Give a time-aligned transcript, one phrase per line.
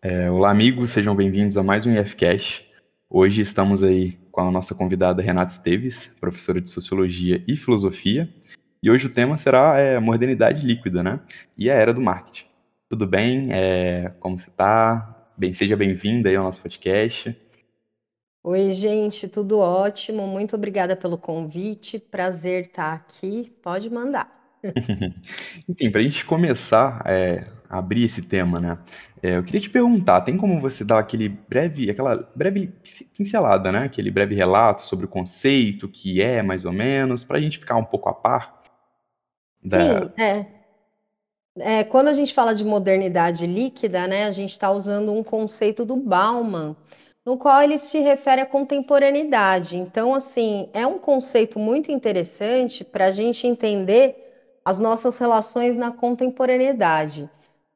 [0.00, 2.64] É, olá, amigos, sejam bem-vindos a mais um IFCast.
[3.10, 8.32] Hoje estamos aí com a nossa convidada Renata Esteves, professora de Sociologia e Filosofia.
[8.80, 11.18] E hoje o tema será é, modernidade líquida, né?
[11.56, 12.46] E a era do marketing.
[12.88, 13.48] Tudo bem?
[13.50, 15.32] É, como você está?
[15.36, 17.36] Bem, seja bem-vinda aí ao nosso podcast.
[18.44, 20.28] Oi, gente, tudo ótimo.
[20.28, 21.98] Muito obrigada pelo convite.
[21.98, 23.52] Prazer estar aqui.
[23.60, 24.37] Pode mandar.
[25.68, 28.78] Enfim, para a gente começar é, a abrir esse tema, né?
[29.22, 32.72] É, eu queria te perguntar, tem como você dar aquele breve, aquela breve
[33.16, 33.84] pincelada, né?
[33.84, 37.58] Aquele breve relato sobre o conceito, o que é, mais ou menos, para a gente
[37.58, 38.62] ficar um pouco a par
[39.62, 39.78] da...
[39.78, 40.46] Sim, é.
[41.58, 41.84] é.
[41.84, 45.96] Quando a gente fala de modernidade líquida, né, a gente está usando um conceito do
[45.96, 46.76] Bauman,
[47.26, 49.76] no qual ele se refere à contemporaneidade.
[49.76, 54.27] Então, assim, é um conceito muito interessante para a gente entender
[54.68, 57.30] as nossas relações na contemporaneidade.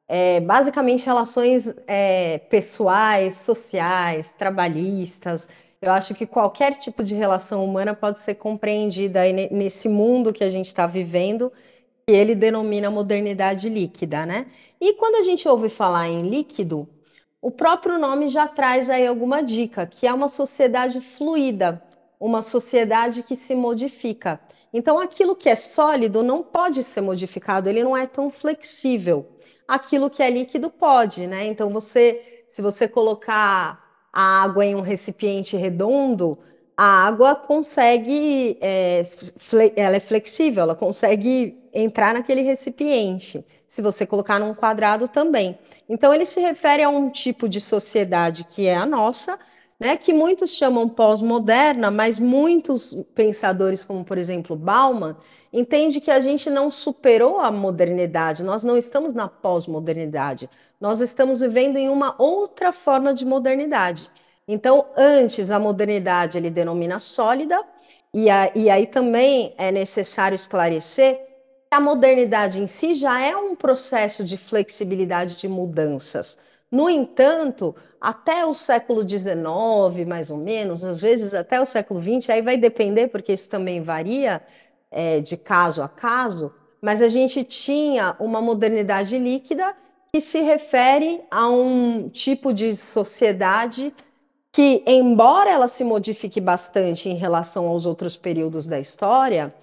[0.06, 5.48] É, basicamente, relações é, pessoais, sociais, trabalhistas.
[5.80, 10.50] Eu acho que qualquer tipo de relação humana pode ser compreendida nesse mundo que a
[10.50, 11.50] gente está vivendo,
[12.06, 14.44] que ele denomina modernidade líquida, né?
[14.78, 16.86] E quando a gente ouve falar em líquido,
[17.40, 21.82] o próprio nome já traz aí alguma dica, que é uma sociedade fluida,
[22.20, 24.38] uma sociedade que se modifica.
[24.72, 29.28] Então, aquilo que é sólido não pode ser modificado, ele não é tão flexível.
[29.68, 31.46] Aquilo que é líquido pode, né?
[31.46, 33.80] Então, você, se você colocar
[34.12, 36.38] a água em um recipiente redondo,
[36.76, 39.02] a água consegue, é,
[39.76, 43.44] ela é flexível, ela consegue entrar naquele recipiente.
[43.66, 45.58] Se você colocar num quadrado também.
[45.86, 49.38] Então, ele se refere a um tipo de sociedade que é a nossa,
[49.82, 55.16] né, que muitos chamam pós-moderna, mas muitos pensadores, como por exemplo Bauman,
[55.52, 60.48] entendem que a gente não superou a modernidade, nós não estamos na pós-modernidade,
[60.80, 64.08] nós estamos vivendo em uma outra forma de modernidade.
[64.46, 67.60] Então, antes a modernidade ele denomina sólida,
[68.14, 71.20] e, a, e aí também é necessário esclarecer
[71.72, 76.38] a modernidade em si já é um processo de flexibilidade de mudanças.
[76.72, 82.30] No entanto, até o século XIX, mais ou menos, às vezes até o século XX,
[82.30, 84.40] aí vai depender, porque isso também varia
[84.90, 86.50] é, de caso a caso,
[86.80, 89.76] mas a gente tinha uma modernidade líquida
[90.10, 93.94] que se refere a um tipo de sociedade
[94.50, 99.54] que, embora ela se modifique bastante em relação aos outros períodos da história,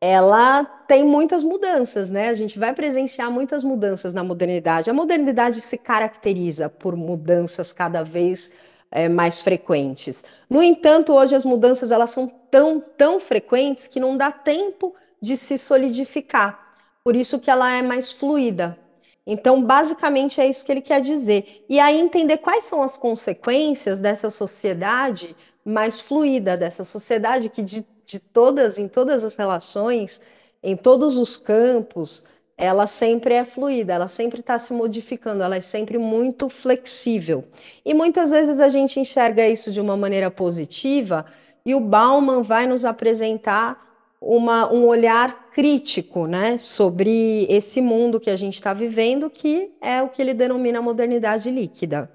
[0.00, 2.28] ela tem muitas mudanças, né?
[2.28, 4.88] A gente vai presenciar muitas mudanças na modernidade.
[4.88, 8.52] A modernidade se caracteriza por mudanças cada vez
[8.90, 10.24] é, mais frequentes.
[10.48, 15.36] No entanto, hoje as mudanças elas são tão, tão frequentes que não dá tempo de
[15.36, 16.72] se solidificar.
[17.04, 18.78] Por isso que ela é mais fluida.
[19.26, 21.64] Então, basicamente é isso que ele quer dizer.
[21.68, 27.86] E aí entender quais são as consequências dessa sociedade mais fluida, dessa sociedade que de
[28.10, 30.20] de todas, em todas as relações,
[30.60, 32.26] em todos os campos,
[32.56, 37.44] ela sempre é fluida, ela sempre está se modificando, ela é sempre muito flexível.
[37.84, 41.24] E muitas vezes a gente enxerga isso de uma maneira positiva,
[41.64, 43.80] e o Bauman vai nos apresentar
[44.20, 50.02] uma, um olhar crítico né, sobre esse mundo que a gente está vivendo, que é
[50.02, 52.10] o que ele denomina modernidade líquida.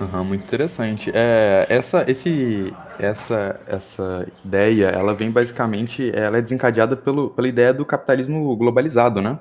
[0.00, 1.12] Uhum, muito interessante.
[1.14, 7.72] É, essa, esse, essa, essa ideia, ela vem basicamente, ela é desencadeada pelo, pela ideia
[7.72, 9.38] do capitalismo globalizado, né?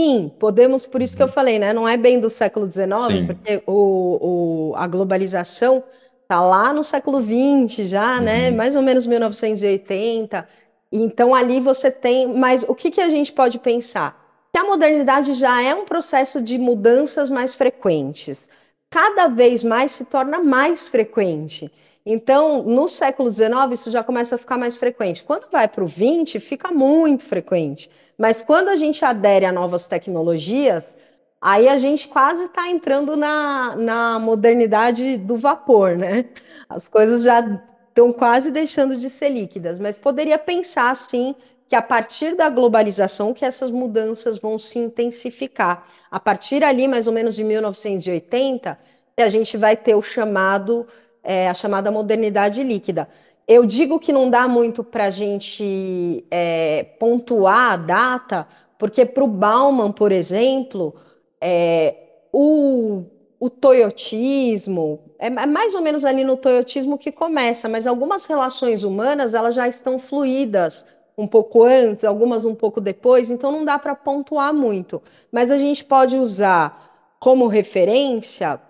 [0.00, 1.32] Sim, podemos, por isso que eu uhum.
[1.32, 1.74] falei, né?
[1.74, 3.26] Não é bem do século XIX, Sim.
[3.26, 5.84] porque o, o, a globalização
[6.22, 8.46] está lá no século XX já, né?
[8.46, 8.50] uhum.
[8.50, 8.50] né?
[8.50, 10.48] Mais ou menos 1980.
[10.90, 14.24] Então ali você tem, mas o que, que a gente pode pensar?
[14.52, 18.48] Que a modernidade já é um processo de mudanças mais frequentes
[18.94, 21.68] cada vez mais se torna mais frequente.
[22.06, 25.24] Então, no século XIX, isso já começa a ficar mais frequente.
[25.24, 27.90] Quando vai para o XX, fica muito frequente.
[28.16, 30.96] Mas quando a gente adere a novas tecnologias,
[31.40, 36.26] aí a gente quase está entrando na, na modernidade do vapor, né?
[36.68, 37.40] As coisas já
[37.88, 41.34] estão quase deixando de ser líquidas, mas poderia pensar, sim,
[41.66, 45.84] que a partir da globalização que essas mudanças vão se intensificar.
[46.10, 48.78] A partir ali, mais ou menos de 1980,
[49.22, 50.86] a gente vai ter o chamado,
[51.22, 53.08] é, a chamada modernidade líquida.
[53.46, 58.46] Eu digo que não dá muito para a gente é, pontuar a data,
[58.78, 60.94] porque para o Bauman, por exemplo,
[61.40, 61.94] é,
[62.32, 63.04] o,
[63.38, 68.82] o toyotismo, é, é mais ou menos ali no toyotismo que começa, mas algumas relações
[68.82, 73.78] humanas elas já estão fluídas um pouco antes, algumas um pouco depois, então não dá
[73.78, 75.00] para pontuar muito.
[75.30, 78.60] Mas a gente pode usar como referência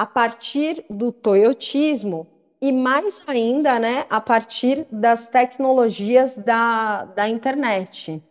[0.00, 2.26] a partir do toyotismo
[2.58, 8.22] e mais ainda, né, a partir das tecnologias da, da internet.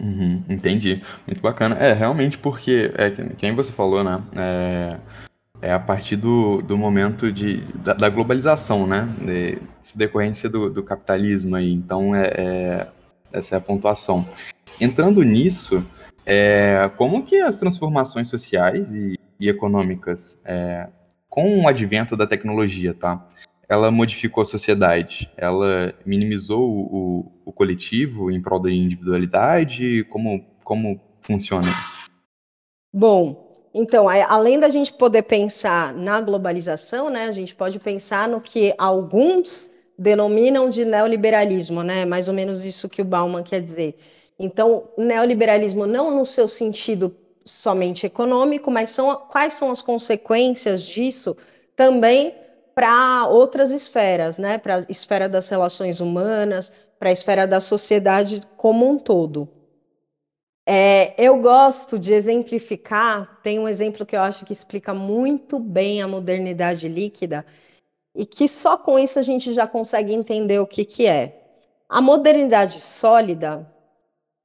[0.00, 1.00] Uhum, entendi.
[1.24, 1.76] Muito bacana.
[1.76, 4.20] É, realmente, porque, é, quem você falou, né?
[4.34, 9.08] É, é a partir do, do momento de, da, da globalização, né?
[9.20, 9.62] De,
[9.94, 11.72] decorrência do, do capitalismo aí.
[11.72, 12.86] Então, é, é,
[13.32, 14.26] essa é a pontuação.
[14.80, 15.86] Entrando nisso,
[16.26, 20.88] é, como que as transformações sociais e, e econômicas, é,
[21.28, 23.26] com o advento da tecnologia, tá?
[23.68, 25.30] ela modificou a sociedade?
[25.36, 30.04] Ela minimizou o, o coletivo em prol da individualidade?
[30.04, 32.10] Como, como funciona isso?
[32.92, 38.40] Bom, então, além da gente poder pensar na globalização, né, a gente pode pensar no
[38.40, 42.04] que alguns denominam de neoliberalismo, né?
[42.04, 43.96] Mais ou menos isso que o Bauman quer dizer.
[44.38, 47.14] Então, neoliberalismo não no seu sentido
[47.46, 51.36] somente econômico, mas são, quais são as consequências disso
[51.74, 52.34] também
[52.74, 54.58] para outras esferas, né?
[54.58, 59.48] Para a esfera das relações humanas, para a esfera da sociedade como um todo.
[60.68, 66.02] É, eu gosto de exemplificar, tem um exemplo que eu acho que explica muito bem
[66.02, 67.46] a modernidade líquida,
[68.12, 71.44] e que só com isso a gente já consegue entender o que, que é.
[71.88, 73.64] A modernidade sólida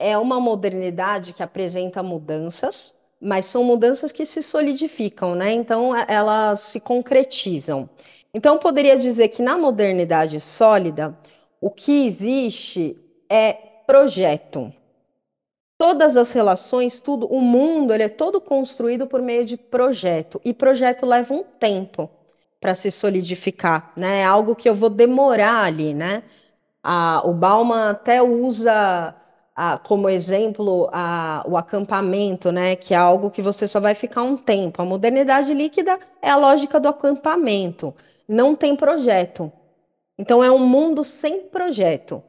[0.01, 5.53] é uma modernidade que apresenta mudanças, mas são mudanças que se solidificam, né?
[5.53, 7.87] Então elas se concretizam.
[8.33, 11.15] Então, poderia dizer que na modernidade sólida,
[11.59, 12.97] o que existe
[13.29, 13.53] é
[13.85, 14.73] projeto.
[15.77, 20.39] Todas as relações, tudo, o mundo, ele é todo construído por meio de projeto.
[20.45, 22.09] E projeto leva um tempo
[22.59, 24.19] para se solidificar, né?
[24.19, 26.23] É algo que eu vou demorar ali, né?
[26.83, 29.15] Ah, o Bauman até usa
[29.83, 30.89] como exemplo
[31.45, 32.75] o acampamento, né?
[32.75, 34.81] Que é algo que você só vai ficar um tempo.
[34.81, 37.93] A modernidade líquida é a lógica do acampamento
[38.31, 39.51] não tem projeto.
[40.17, 42.23] Então é um mundo sem projeto.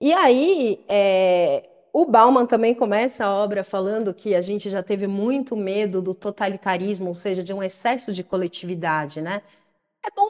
[0.00, 5.06] E aí é, o Bauman também começa a obra falando que a gente já teve
[5.06, 9.42] muito medo do totalitarismo, ou seja, de um excesso de coletividade, né?
[10.04, 10.28] É bom,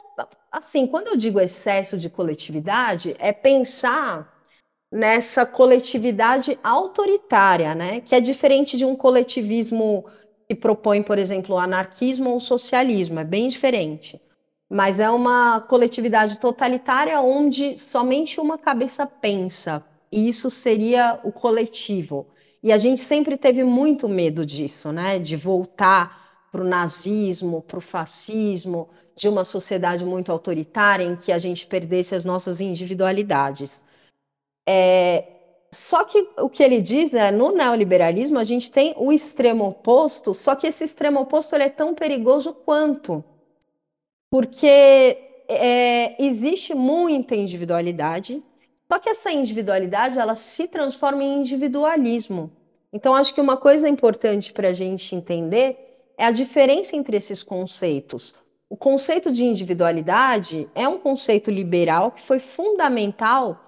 [0.51, 4.32] assim, quando eu digo excesso de coletividade, é pensar
[4.93, 7.99] nessa coletividade autoritária, né?
[7.99, 10.05] Que é diferente de um coletivismo
[10.47, 14.21] que propõe, por exemplo, o anarquismo ou o socialismo, é bem diferente
[14.73, 22.25] mas é uma coletividade totalitária onde somente uma cabeça pensa, e isso seria o coletivo.
[22.63, 25.19] E a gente sempre teve muito medo disso, né?
[25.19, 26.19] De voltar
[26.51, 31.67] para o nazismo, para o fascismo, de uma sociedade muito autoritária em que a gente
[31.67, 33.85] perdesse as nossas individualidades.
[34.67, 35.25] É,
[35.71, 40.33] só que o que ele diz é, no neoliberalismo a gente tem o extremo oposto,
[40.33, 43.23] só que esse extremo oposto é tão perigoso quanto
[44.33, 45.15] porque
[45.47, 48.41] é, existe muita individualidade,
[48.91, 52.51] só que essa individualidade ela se transforma em individualismo.
[52.91, 55.77] Então, acho que uma coisa importante para a gente entender
[56.17, 58.33] é a diferença entre esses conceitos.
[58.67, 63.59] O conceito de individualidade é um conceito liberal que foi fundamental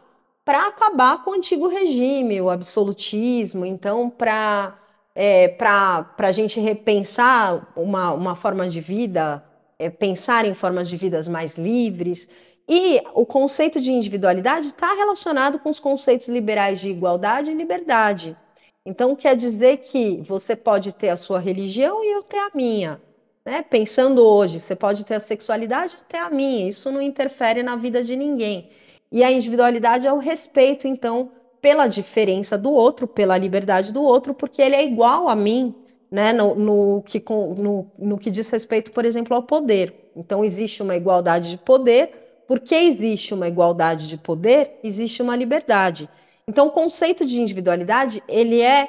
[0.46, 3.66] para acabar com o antigo regime, o absolutismo.
[3.66, 4.78] Então, para
[5.16, 9.44] é, a gente repensar uma, uma forma de vida
[9.78, 12.30] é, pensar em formas de vidas mais livres.
[12.68, 18.38] E o conceito de individualidade está relacionado com os conceitos liberais de igualdade e liberdade.
[18.86, 23.02] Então, quer dizer que você pode ter a sua religião e eu ter a minha.
[23.44, 23.64] Né?
[23.64, 26.68] Pensando hoje, você pode ter a sexualidade e eu ter a minha.
[26.68, 28.70] Isso não interfere na vida de ninguém.
[29.12, 31.32] E a individualidade é o respeito, então,
[31.62, 35.74] pela diferença do outro, pela liberdade do outro, porque ele é igual a mim,
[36.12, 40.12] né, no, no, que, no, no que diz respeito, por exemplo, ao poder.
[40.16, 42.26] Então, existe uma igualdade de poder.
[42.48, 46.08] Porque existe uma igualdade de poder, existe uma liberdade.
[46.48, 48.88] Então, o conceito de individualidade ele é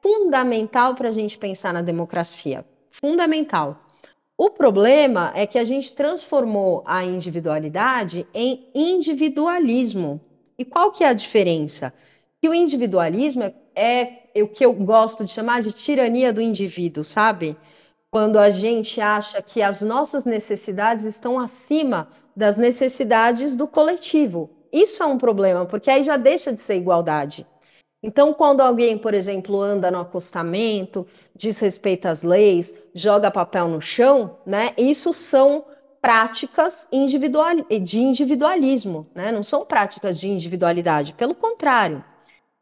[0.00, 2.64] fundamental para a gente pensar na democracia.
[2.90, 3.78] Fundamental.
[4.36, 10.20] O problema é que a gente transformou a individualidade em individualismo.
[10.58, 11.94] E qual que é a diferença?
[12.42, 13.44] Que o individualismo
[13.76, 17.56] é, é o que eu gosto de chamar de tirania do indivíduo, sabe?
[18.10, 24.50] Quando a gente acha que as nossas necessidades estão acima das necessidades do coletivo.
[24.72, 27.46] Isso é um problema, porque aí já deixa de ser igualdade.
[28.06, 34.36] Então, quando alguém, por exemplo, anda no acostamento, desrespeita as leis, joga papel no chão,
[34.44, 34.74] né?
[34.76, 35.64] Isso são
[36.02, 37.48] práticas individual,
[37.82, 39.32] de individualismo, né?
[39.32, 42.04] Não são práticas de individualidade, pelo contrário.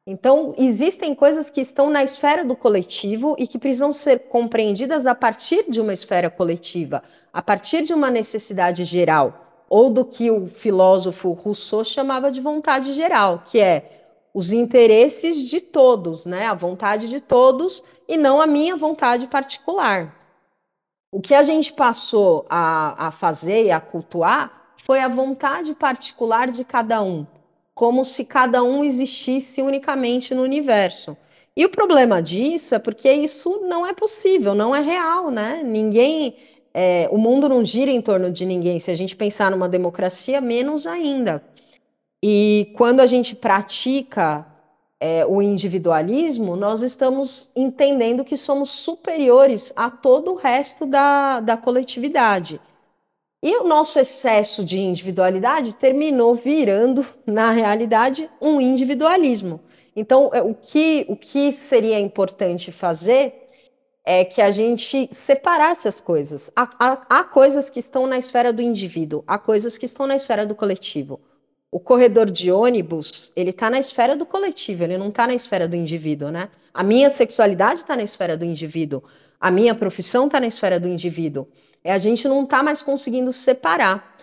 [0.06, 5.14] Então, existem coisas que estão na esfera do coletivo e que precisam ser compreendidas a
[5.14, 10.46] partir de uma esfera coletiva, a partir de uma necessidade geral, ou do que o
[10.46, 14.01] filósofo Rousseau chamava de vontade geral, que é
[14.34, 16.46] os interesses de todos, né?
[16.46, 20.16] A vontade de todos e não a minha vontade particular.
[21.10, 26.50] O que a gente passou a, a fazer e a cultuar foi a vontade particular
[26.50, 27.26] de cada um,
[27.74, 31.16] como se cada um existisse unicamente no universo.
[31.54, 35.62] E o problema disso é porque isso não é possível, não é real, né?
[35.62, 36.34] Ninguém,
[36.72, 38.80] é, o mundo não gira em torno de ninguém.
[38.80, 41.44] Se a gente pensar numa democracia, menos ainda.
[42.24, 44.46] E quando a gente pratica
[45.00, 51.56] é, o individualismo, nós estamos entendendo que somos superiores a todo o resto da, da
[51.56, 52.60] coletividade.
[53.42, 59.58] E o nosso excesso de individualidade terminou virando, na realidade, um individualismo.
[59.96, 63.48] Então, é, o que, o que seria importante fazer
[64.04, 66.52] é que a gente separasse as coisas.
[66.54, 70.14] Há, há, há coisas que estão na esfera do indivíduo, há coisas que estão na
[70.14, 71.20] esfera do coletivo
[71.72, 75.66] o corredor de ônibus, ele está na esfera do coletivo, ele não está na esfera
[75.66, 76.50] do indivíduo, né?
[76.74, 79.02] A minha sexualidade está na esfera do indivíduo,
[79.40, 81.48] a minha profissão está na esfera do indivíduo.
[81.82, 84.16] É, a gente não está mais conseguindo separar.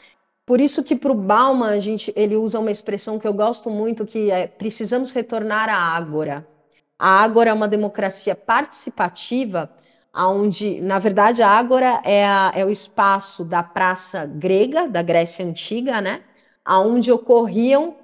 [0.46, 3.68] Por isso que para o Bauman a gente, ele usa uma expressão que eu gosto
[3.72, 6.48] muito, que é precisamos retornar à ágora.
[7.00, 9.72] A ágora é uma democracia participativa,
[10.15, 15.44] onde, na verdade, a ágora é, a, é o espaço da praça grega, da Grécia
[15.44, 16.22] Antiga, né?
[16.70, 17.96] Aonde ocorriam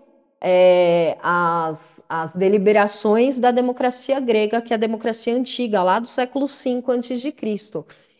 [0.42, 6.48] é, as, as deliberações da democracia grega, que é a democracia antiga, lá do século
[6.48, 7.36] V a.C.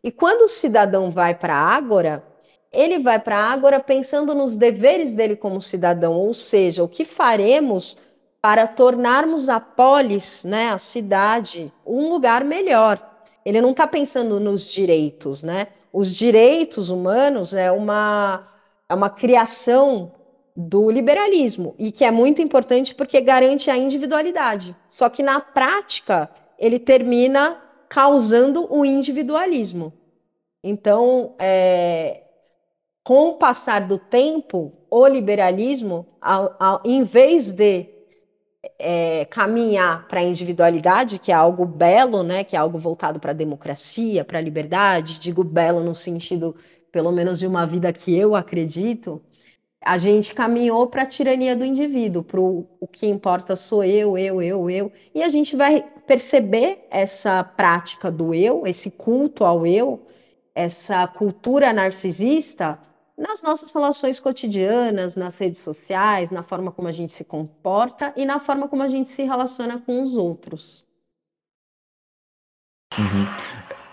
[0.04, 2.24] E quando o cidadão vai para a Ágora,
[2.72, 7.06] ele vai para a Ágora pensando nos deveres dele como cidadão, ou seja, o que
[7.06, 7.98] faremos
[8.40, 13.02] para tornarmos a polis, né, a cidade, um lugar melhor.
[13.44, 15.70] Ele não está pensando nos direitos, né?
[15.92, 18.44] Os direitos humanos é uma,
[18.88, 20.12] é uma criação
[20.56, 24.76] do liberalismo e que é muito importante porque garante a individualidade.
[24.88, 29.92] Só que na prática ele termina causando o individualismo.
[30.64, 32.24] Então, é,
[33.04, 37.88] com o passar do tempo, o liberalismo, ao, ao, em vez de
[38.80, 43.32] é, caminhar para a individualidade, que é algo belo, né, que é algo voltado para
[43.32, 46.56] a democracia, para a liberdade, digo belo no sentido,
[46.92, 49.22] pelo menos, de uma vida que eu acredito,
[49.86, 54.42] a gente caminhou para a tirania do indivíduo, para o que importa sou eu, eu,
[54.42, 54.92] eu, eu.
[55.14, 60.04] E a gente vai perceber essa prática do eu, esse culto ao eu,
[60.56, 62.80] essa cultura narcisista
[63.16, 68.26] nas nossas relações cotidianas, nas redes sociais, na forma como a gente se comporta e
[68.26, 70.84] na forma como a gente se relaciona com os outros.
[72.98, 73.26] Uhum.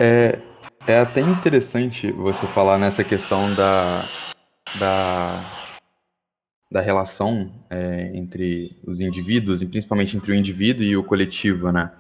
[0.00, 0.40] É,
[0.86, 4.02] é até interessante você falar nessa questão da,
[4.78, 5.61] da
[6.72, 11.92] da relação é, entre os indivíduos, e principalmente entre o indivíduo e o coletivo, né?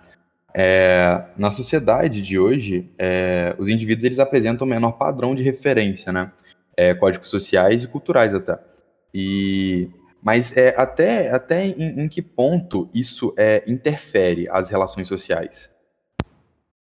[0.54, 6.10] É, na sociedade de hoje, é, os indivíduos eles apresentam o menor padrão de referência,
[6.10, 6.32] né?
[6.74, 8.58] É, códigos sociais e culturais até.
[9.12, 9.90] E,
[10.22, 15.70] mas é, até, até em, em que ponto isso é, interfere as relações sociais?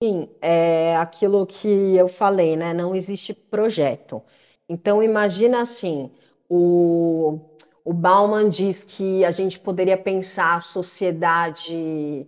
[0.01, 2.73] Sim, é aquilo que eu falei, né?
[2.73, 4.23] Não existe projeto.
[4.67, 6.09] Então imagina assim,
[6.49, 7.39] o,
[7.85, 12.25] o Bauman diz que a gente poderia pensar a sociedade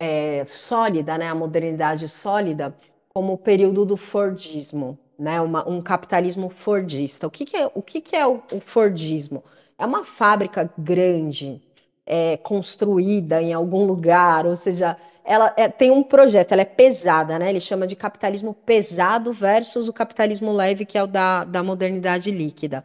[0.00, 2.76] é, sólida, né, a modernidade sólida,
[3.08, 7.28] como o período do Fordismo, né, uma, um capitalismo fordista.
[7.28, 9.44] O que, que é, o, que, que é o, o, Fordismo?
[9.78, 11.62] É uma fábrica grande,
[12.04, 17.38] é, construída em algum lugar, ou seja, ela é, tem um projeto, ela é pesada,
[17.38, 17.50] né?
[17.50, 22.30] Ele chama de capitalismo pesado versus o capitalismo leve, que é o da, da modernidade
[22.30, 22.82] líquida.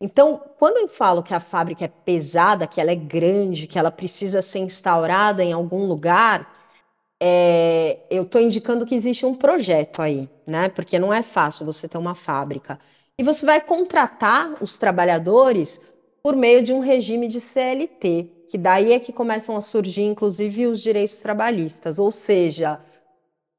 [0.00, 3.90] Então, quando eu falo que a fábrica é pesada, que ela é grande, que ela
[3.90, 6.50] precisa ser instaurada em algum lugar,
[7.22, 10.70] é, eu estou indicando que existe um projeto aí, né?
[10.70, 12.78] Porque não é fácil você ter uma fábrica.
[13.18, 15.82] E você vai contratar os trabalhadores
[16.22, 20.66] por meio de um regime de CLT, que daí é que começam a surgir, inclusive,
[20.66, 22.80] os direitos trabalhistas, ou seja,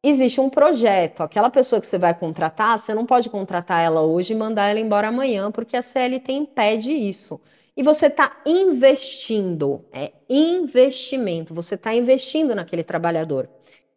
[0.04, 1.22] existe um projeto.
[1.22, 4.80] Aquela pessoa que você vai contratar, você não pode contratar ela hoje e mandar ela
[4.80, 7.40] embora amanhã, porque a CLT impede isso.
[7.76, 13.50] E você está investindo, é investimento, você está investindo naquele trabalhador.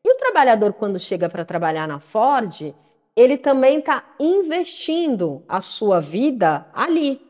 [0.05, 2.75] E o trabalhador, quando chega para trabalhar na Ford,
[3.17, 7.21] ele também está investindo a sua vida ali,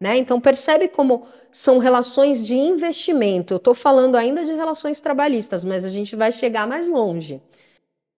[0.00, 0.16] Né?
[0.18, 3.54] Então, percebe como são relações de investimento.
[3.54, 7.40] Eu estou falando ainda de relações trabalhistas, mas a gente vai chegar mais longe.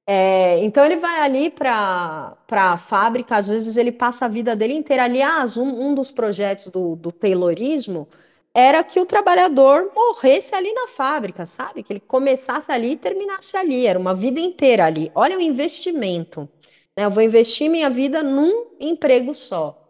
[0.07, 4.75] É, então ele vai ali para a fábrica, às vezes ele passa a vida dele
[4.75, 5.05] inteira.
[5.05, 8.07] Aliás, um, um dos projetos do, do Taylorismo
[8.55, 11.83] era que o trabalhador morresse ali na fábrica, sabe?
[11.83, 13.87] Que ele começasse ali e terminasse ali.
[13.87, 15.11] Era uma vida inteira ali.
[15.15, 16.49] Olha o investimento.
[16.97, 17.05] Né?
[17.05, 19.81] Eu vou investir minha vida num emprego só.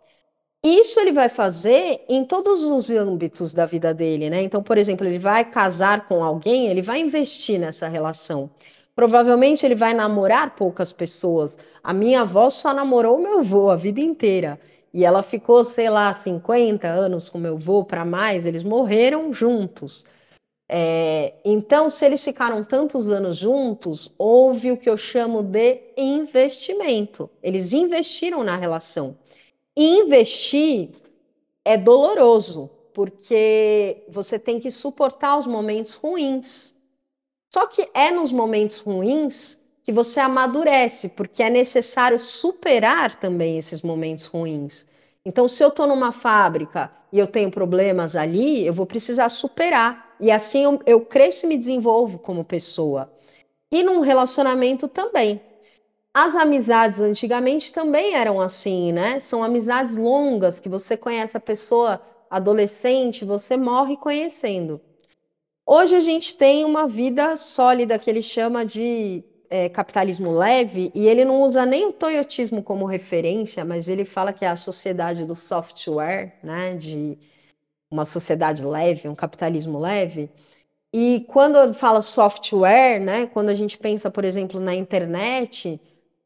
[0.64, 4.42] Isso ele vai fazer em todos os âmbitos da vida dele, né?
[4.42, 8.50] Então, por exemplo, ele vai casar com alguém, ele vai investir nessa relação.
[8.94, 11.58] Provavelmente ele vai namorar poucas pessoas.
[11.82, 14.60] A minha avó só namorou meu avô a vida inteira.
[14.92, 20.04] E ela ficou, sei lá, 50 anos com meu avô para mais, eles morreram juntos.
[20.68, 27.28] É, então, se eles ficaram tantos anos juntos, houve o que eu chamo de investimento.
[27.42, 29.16] Eles investiram na relação.
[29.76, 30.90] Investir
[31.64, 36.73] é doloroso, porque você tem que suportar os momentos ruins.
[37.54, 43.80] Só que é nos momentos ruins que você amadurece, porque é necessário superar também esses
[43.80, 44.84] momentos ruins.
[45.24, 50.16] Então, se eu estou numa fábrica e eu tenho problemas ali, eu vou precisar superar.
[50.18, 53.08] E assim eu, eu cresço e me desenvolvo como pessoa.
[53.70, 55.40] E num relacionamento também.
[56.12, 59.20] As amizades antigamente também eram assim, né?
[59.20, 64.80] São amizades longas que você conhece a pessoa adolescente, você morre conhecendo.
[65.66, 71.06] Hoje a gente tem uma vida sólida que ele chama de é, capitalismo leve, e
[71.06, 75.26] ele não usa nem o toyotismo como referência, mas ele fala que é a sociedade
[75.26, 77.18] do software, né, de
[77.90, 80.30] uma sociedade leve, um capitalismo leve.
[80.92, 85.80] E quando fala software, né, quando a gente pensa, por exemplo, na internet,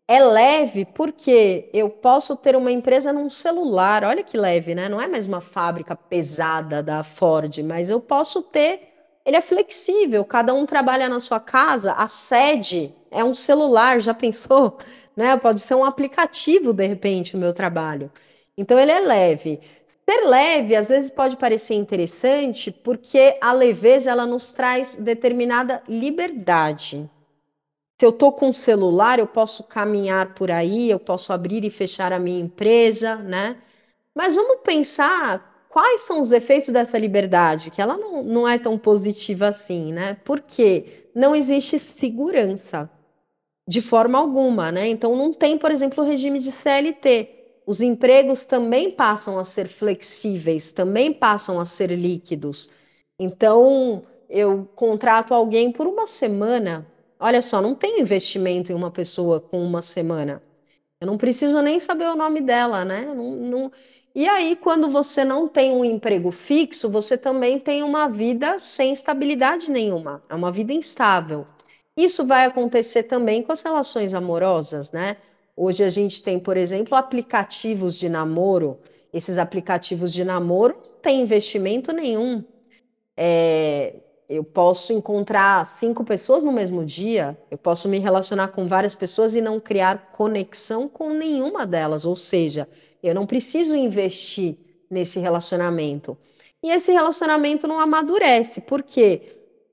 [0.08, 4.88] é leve porque eu posso ter uma empresa num celular, olha que leve, né?
[4.88, 8.87] Não é mais uma fábrica pesada da Ford, mas eu posso ter
[9.28, 14.14] ele é flexível, cada um trabalha na sua casa, a sede é um celular, já
[14.14, 14.78] pensou?
[15.14, 15.36] Né?
[15.36, 18.08] Pode ser um aplicativo, de repente, o meu trabalho.
[18.56, 19.58] Então, ele é leve.
[19.84, 27.10] Ser leve, às vezes, pode parecer interessante, porque a leveza ela nos traz determinada liberdade.
[27.98, 31.70] Se eu estou com um celular, eu posso caminhar por aí, eu posso abrir e
[31.70, 33.56] fechar a minha empresa, né?
[34.14, 37.70] Mas vamos pensar quais são os efeitos dessa liberdade?
[37.70, 40.16] Que ela não, não é tão positiva assim, né?
[40.24, 42.90] Porque não existe segurança
[43.68, 44.88] de forma alguma, né?
[44.88, 47.62] Então não tem, por exemplo, o regime de CLT.
[47.64, 52.70] Os empregos também passam a ser flexíveis, também passam a ser líquidos.
[53.16, 56.84] Então, eu contrato alguém por uma semana.
[57.20, 60.42] Olha só, não tem investimento em uma pessoa com uma semana.
[61.00, 63.04] Eu não preciso nem saber o nome dela, né?
[63.14, 63.72] Não, não,
[64.18, 68.92] e aí, quando você não tem um emprego fixo, você também tem uma vida sem
[68.92, 71.46] estabilidade nenhuma, é uma vida instável.
[71.96, 75.18] Isso vai acontecer também com as relações amorosas, né?
[75.56, 78.80] Hoje a gente tem, por exemplo, aplicativos de namoro.
[79.12, 82.42] Esses aplicativos de namoro não têm investimento nenhum.
[83.16, 88.96] É, eu posso encontrar cinco pessoas no mesmo dia, eu posso me relacionar com várias
[88.96, 92.68] pessoas e não criar conexão com nenhuma delas, ou seja,
[93.02, 94.56] eu não preciso investir
[94.90, 96.16] nesse relacionamento.
[96.62, 99.22] E esse relacionamento não amadurece, porque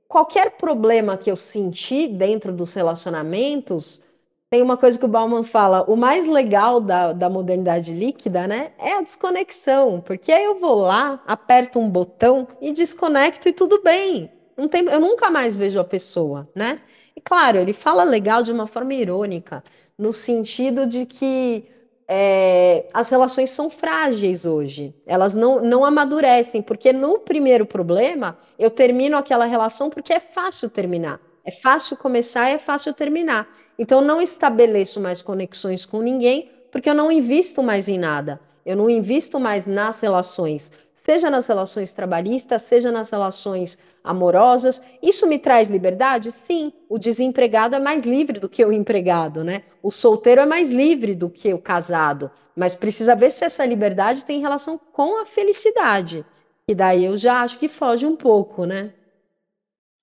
[0.07, 4.03] qualquer problema que eu senti dentro dos relacionamentos,
[4.49, 8.71] tem uma coisa que o Bauman fala: o mais legal da, da modernidade líquida, né,
[8.77, 13.81] é a desconexão, porque aí eu vou lá, aperto um botão e desconecto e tudo
[13.81, 14.31] bem.
[14.55, 16.77] Não tem, eu nunca mais vejo a pessoa, né?
[17.15, 19.63] E claro, ele fala legal de uma forma irônica,
[19.97, 21.65] no sentido de que
[22.07, 28.69] é, as relações são frágeis hoje, elas não, não amadurecem, porque no primeiro problema eu
[28.69, 33.47] termino aquela relação porque é fácil terminar, é fácil começar e é fácil terminar.
[33.77, 38.75] Então não estabeleço mais conexões com ninguém porque eu não invisto mais em nada, eu
[38.75, 40.71] não invisto mais nas relações
[41.05, 44.81] seja nas relações trabalhistas, seja nas relações amorosas.
[45.03, 46.31] Isso me traz liberdade?
[46.31, 49.61] Sim, o desempregado é mais livre do que o empregado, né?
[49.83, 54.25] O solteiro é mais livre do que o casado, mas precisa ver se essa liberdade
[54.25, 56.25] tem relação com a felicidade.
[56.67, 58.91] E daí eu já acho que foge um pouco, né?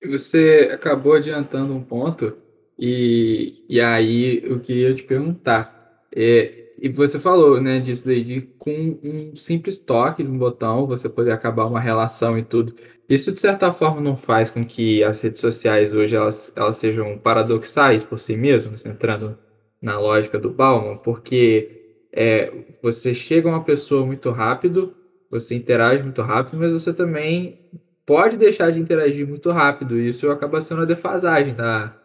[0.08, 2.36] Você acabou adiantando um ponto,
[2.78, 6.04] e, e aí eu queria te perguntar.
[6.14, 10.86] É, e você falou, né, disso daí, de com um simples toque de um botão
[10.86, 12.74] você poder acabar uma relação e tudo.
[13.08, 17.18] Isso, de certa forma, não faz com que as redes sociais hoje elas, elas sejam
[17.18, 19.38] paradoxais por si mesmas, entrando
[19.80, 24.94] na lógica do Bauman, porque é, você chega a uma pessoa muito rápido
[25.32, 27.58] você interage muito rápido, mas você também
[28.04, 29.98] pode deixar de interagir muito rápido.
[29.98, 31.96] Isso acaba sendo a defasagem da,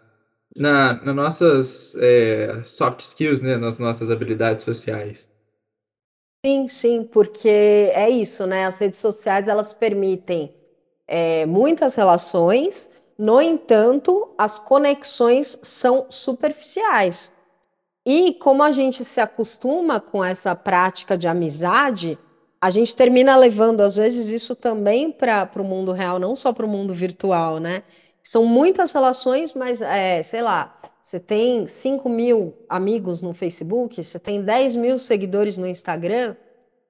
[0.58, 5.30] na, nas nossas é, soft skills, né, nas nossas habilidades sociais.
[6.46, 8.66] Sim, sim, porque é isso, né?
[8.66, 10.54] As redes sociais elas permitem
[11.08, 17.32] é, muitas relações, no entanto, as conexões são superficiais.
[18.06, 22.18] E como a gente se acostuma com essa prática de amizade,
[22.62, 26.66] a gente termina levando, às vezes, isso também para o mundo real, não só para
[26.66, 27.84] o mundo virtual, né?
[28.30, 34.20] São muitas relações, mas, é, sei lá, você tem 5 mil amigos no Facebook, você
[34.20, 36.36] tem 10 mil seguidores no Instagram,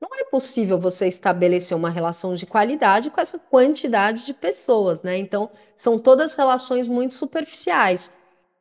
[0.02, 5.15] não é possível você estabelecer uma relação de qualidade com essa quantidade de pessoas, né?
[5.19, 8.12] Então, são todas relações muito superficiais.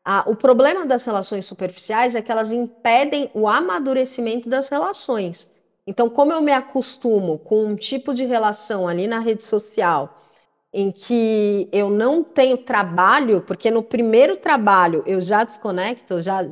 [0.04, 5.50] Ah, o problema das relações superficiais é que elas impedem o amadurecimento das relações.
[5.86, 10.14] Então, como eu me acostumo com um tipo de relação ali na rede social
[10.76, 16.46] em que eu não tenho trabalho, porque no primeiro trabalho eu já desconecto, já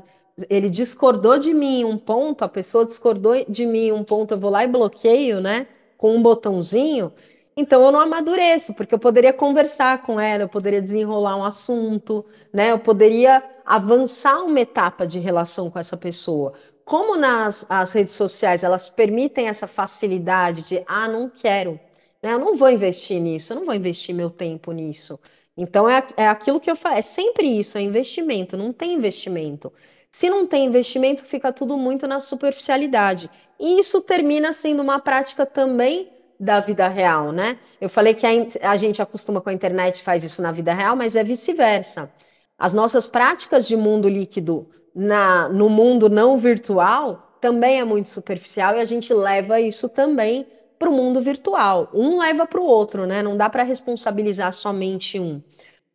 [0.48, 4.50] ele discordou de mim um ponto, a pessoa discordou de mim um ponto, eu vou
[4.50, 5.66] lá e bloqueio, né?
[5.98, 7.12] Com um botãozinho.
[7.54, 12.24] Então eu não amadureço, porque eu poderia conversar com ela, eu poderia desenrolar um assunto,
[12.50, 12.72] né?
[12.72, 18.62] Eu poderia avançar uma etapa de relação com essa pessoa como nas as redes sociais
[18.62, 21.80] elas permitem essa facilidade de ah, não quero,
[22.24, 22.32] né?
[22.32, 25.20] Eu não vou investir nisso, eu não vou investir meu tempo nisso.
[25.54, 29.70] Então é, é aquilo que eu falo, é sempre isso, é investimento, não tem investimento.
[30.10, 33.30] Se não tem investimento, fica tudo muito na superficialidade.
[33.60, 36.08] E isso termina sendo uma prática também
[36.40, 37.58] da vida real, né?
[37.78, 40.96] Eu falei que a, a gente acostuma com a internet faz isso na vida real,
[40.96, 42.10] mas é vice-versa.
[42.58, 48.76] As nossas práticas de mundo líquido na, no mundo não virtual também é muito superficial
[48.76, 50.46] e a gente leva isso também
[50.84, 51.88] para o mundo virtual.
[51.94, 53.22] Um leva para o outro, né?
[53.22, 55.40] Não dá para responsabilizar somente um.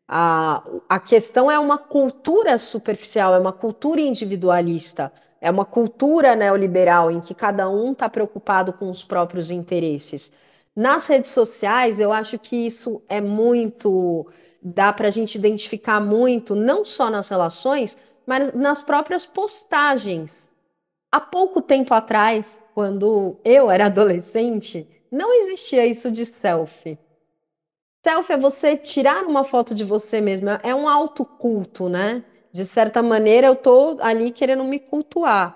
[0.07, 7.11] A, a questão é uma cultura superficial, é uma cultura individualista, é uma cultura neoliberal
[7.11, 10.33] em que cada um está preocupado com os próprios interesses.
[10.75, 14.25] Nas redes sociais, eu acho que isso é muito.
[14.59, 20.48] dá para a gente identificar muito, não só nas relações, mas nas próprias postagens.
[21.11, 26.99] Há pouco tempo atrás, quando eu era adolescente, não existia isso de selfie.
[28.05, 32.23] Selfie é você tirar uma foto de você mesmo, é um autoculto, né?
[32.51, 35.55] De certa maneira, eu tô ali querendo me cultuar.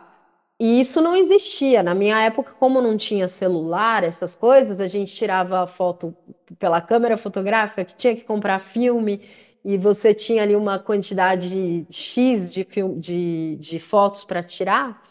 [0.60, 1.84] E isso não existia.
[1.84, 6.16] Na minha época, como não tinha celular, essas coisas, a gente tirava foto
[6.58, 9.22] pela câmera fotográfica, que tinha que comprar filme,
[9.64, 12.66] e você tinha ali uma quantidade X de,
[12.98, 15.02] de, de fotos para tirar,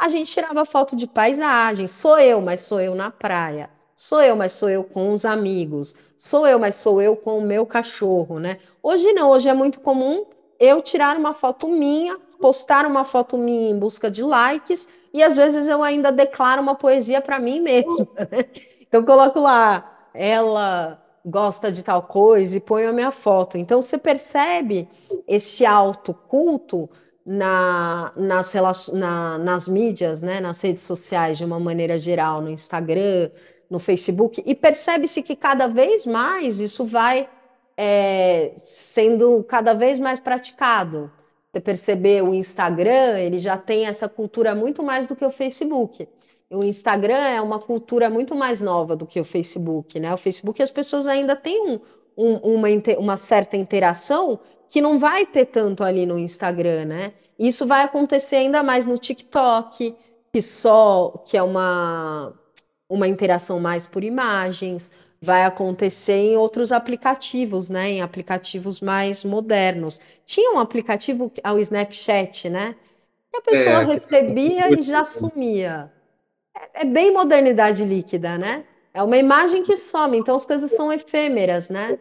[0.00, 1.86] a gente tirava foto de paisagem.
[1.86, 3.68] Sou eu, mas sou eu na praia.
[3.94, 5.94] Sou eu, mas sou eu com os amigos.
[6.16, 8.56] Sou eu, mas sou eu com o meu cachorro, né?
[8.82, 10.24] Hoje não, hoje é muito comum
[10.58, 15.36] eu tirar uma foto minha, postar uma foto minha em busca de likes e às
[15.36, 18.08] vezes eu ainda declaro uma poesia para mim mesma.
[18.30, 18.46] Né?
[18.80, 23.58] Então coloco lá ela gosta de tal coisa e põe a minha foto.
[23.58, 24.88] Então você percebe
[25.28, 26.88] esse autoculto
[27.24, 28.54] na, nas,
[28.92, 33.30] na, nas mídias, né, nas redes sociais de uma maneira geral, no Instagram,
[33.68, 37.28] no Facebook, e percebe-se que cada vez mais isso vai
[37.76, 41.10] é, sendo cada vez mais praticado.
[41.52, 46.08] Você percebeu o Instagram, ele já tem essa cultura muito mais do que o Facebook
[46.50, 50.12] o Instagram é uma cultura muito mais nova do que o Facebook, né?
[50.12, 51.80] O Facebook as pessoas ainda têm um,
[52.16, 57.12] um, uma, uma certa interação que não vai ter tanto ali no Instagram, né?
[57.38, 59.94] Isso vai acontecer ainda mais no TikTok,
[60.32, 62.32] que só que é uma,
[62.88, 67.90] uma interação mais por imagens, vai acontecer em outros aplicativos, né?
[67.90, 70.00] Em aplicativos mais modernos.
[70.24, 72.74] Tinha um aplicativo, o Snapchat, né?
[73.34, 75.92] E a pessoa é, recebia e já sumia
[76.74, 78.64] é bem modernidade líquida, né?
[78.92, 81.98] É uma imagem que some, então as coisas são efêmeras, né?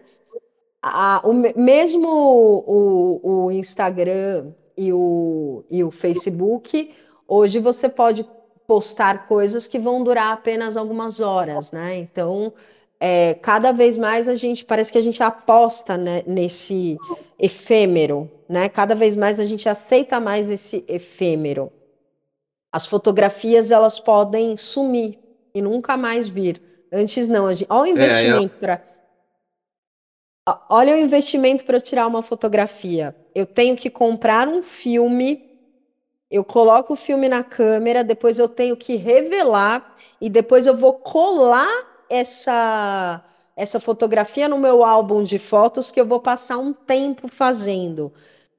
[0.82, 6.94] A, o, mesmo o, o Instagram e o, e o Facebook,
[7.28, 8.26] hoje você pode
[8.66, 11.98] postar coisas que vão durar apenas algumas horas, né?
[11.98, 12.54] Então,
[13.00, 16.98] é, cada vez mais a gente parece que a gente aposta né, nesse
[17.40, 18.70] efêmero, né?
[18.70, 21.72] Cada vez mais a gente aceita mais esse efêmero.
[22.72, 25.18] As fotografias elas podem sumir
[25.54, 26.62] e nunca mais vir.
[26.92, 28.89] Antes não, gente, olha o é, investimento é, para
[30.70, 33.16] Olha o investimento para tirar uma fotografia.
[33.34, 35.42] Eu tenho que comprar um filme,
[36.30, 40.94] eu coloco o filme na câmera, depois eu tenho que revelar e depois eu vou
[40.94, 41.68] colar
[42.10, 43.24] essa
[43.56, 48.14] essa fotografia no meu álbum de fotos que eu vou passar um tempo fazendo.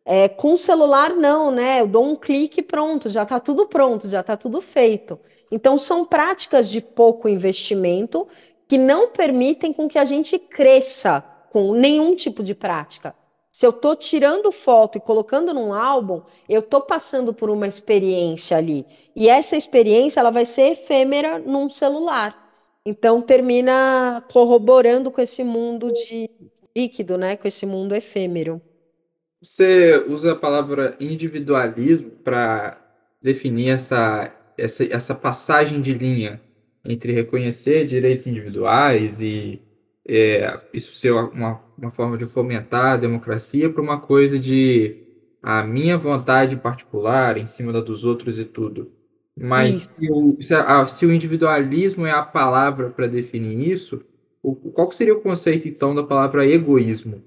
[0.04, 1.80] É, com celular, não, né?
[1.80, 5.18] Eu dou um clique pronto, já está tudo pronto, já está tudo feito.
[5.50, 8.28] Então, são práticas de pouco investimento
[8.68, 13.14] que não permitem com que a gente cresça com nenhum tipo de prática.
[13.52, 18.56] Se eu estou tirando foto e colocando num álbum, eu estou passando por uma experiência
[18.56, 18.86] ali.
[19.14, 22.48] E essa experiência ela vai ser efêmera num celular.
[22.86, 26.30] Então termina corroborando com esse mundo de
[26.74, 27.36] líquido, né?
[27.36, 28.62] Com esse mundo efêmero.
[29.42, 32.80] Você usa a palavra individualismo para
[33.20, 36.40] definir essa, essa, essa passagem de linha
[36.84, 39.60] entre reconhecer direitos individuais e
[40.12, 45.04] é, isso ser uma, uma forma de fomentar a democracia para uma coisa de
[45.40, 48.90] a minha vontade particular em cima da dos outros e tudo.
[49.38, 54.02] Mas se o, se, a, se o, individualismo é a palavra para definir isso,
[54.42, 57.22] o, qual seria o conceito então da palavra egoísmo?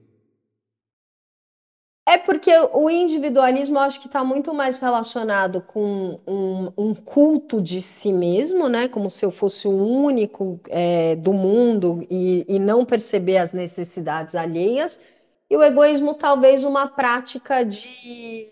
[2.13, 7.81] É porque o individualismo acho que está muito mais relacionado com um, um, culto de
[7.81, 8.87] si mesmo, né?
[8.87, 14.35] Como se eu fosse o único é, do mundo e, e não perceber as necessidades
[14.35, 15.03] alheias.
[15.49, 18.47] E o egoísmo, talvez, uma prática de.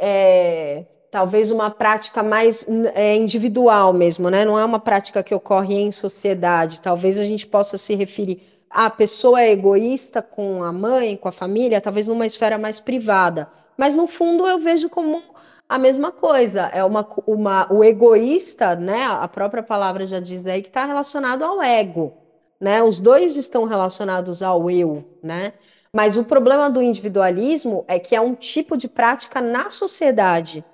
[0.00, 4.46] É, talvez uma prática mais é, individual mesmo, né?
[4.46, 6.80] Não é uma prática que ocorre em sociedade.
[6.80, 11.32] Talvez a gente possa se referir a pessoa é egoísta com a mãe, com a
[11.32, 13.48] família, talvez numa esfera mais privada.
[13.76, 15.22] Mas no fundo eu vejo como
[15.68, 16.62] a mesma coisa.
[16.74, 19.04] É uma, uma o egoísta, né?
[19.04, 22.14] A própria palavra já diz aí que está relacionado ao ego,
[22.60, 22.82] né?
[22.82, 25.52] Os dois estão relacionados ao eu, né?
[25.92, 30.64] Mas o problema do individualismo é que é um tipo de prática na sociedade,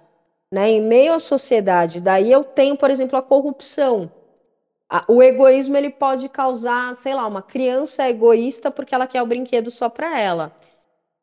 [0.50, 0.70] né?
[0.70, 2.00] Em meio à sociedade.
[2.00, 4.10] Daí eu tenho, por exemplo, a corrupção
[5.06, 9.70] o egoísmo ele pode causar, sei lá, uma criança egoísta porque ela quer o brinquedo
[9.70, 10.52] só para ela.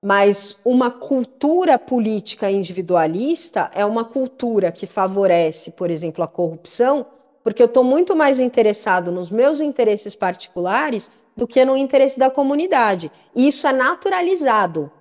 [0.01, 7.05] Mas uma cultura política individualista é uma cultura que favorece, por exemplo, a corrupção,
[7.43, 12.29] porque eu estou muito mais interessado nos meus interesses particulares do que no interesse da
[12.29, 13.11] comunidade.
[13.35, 14.91] E isso é naturalizado.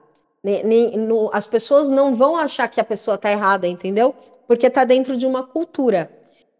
[1.32, 4.14] As pessoas não vão achar que a pessoa está errada, entendeu?
[4.46, 6.10] Porque está dentro de uma cultura.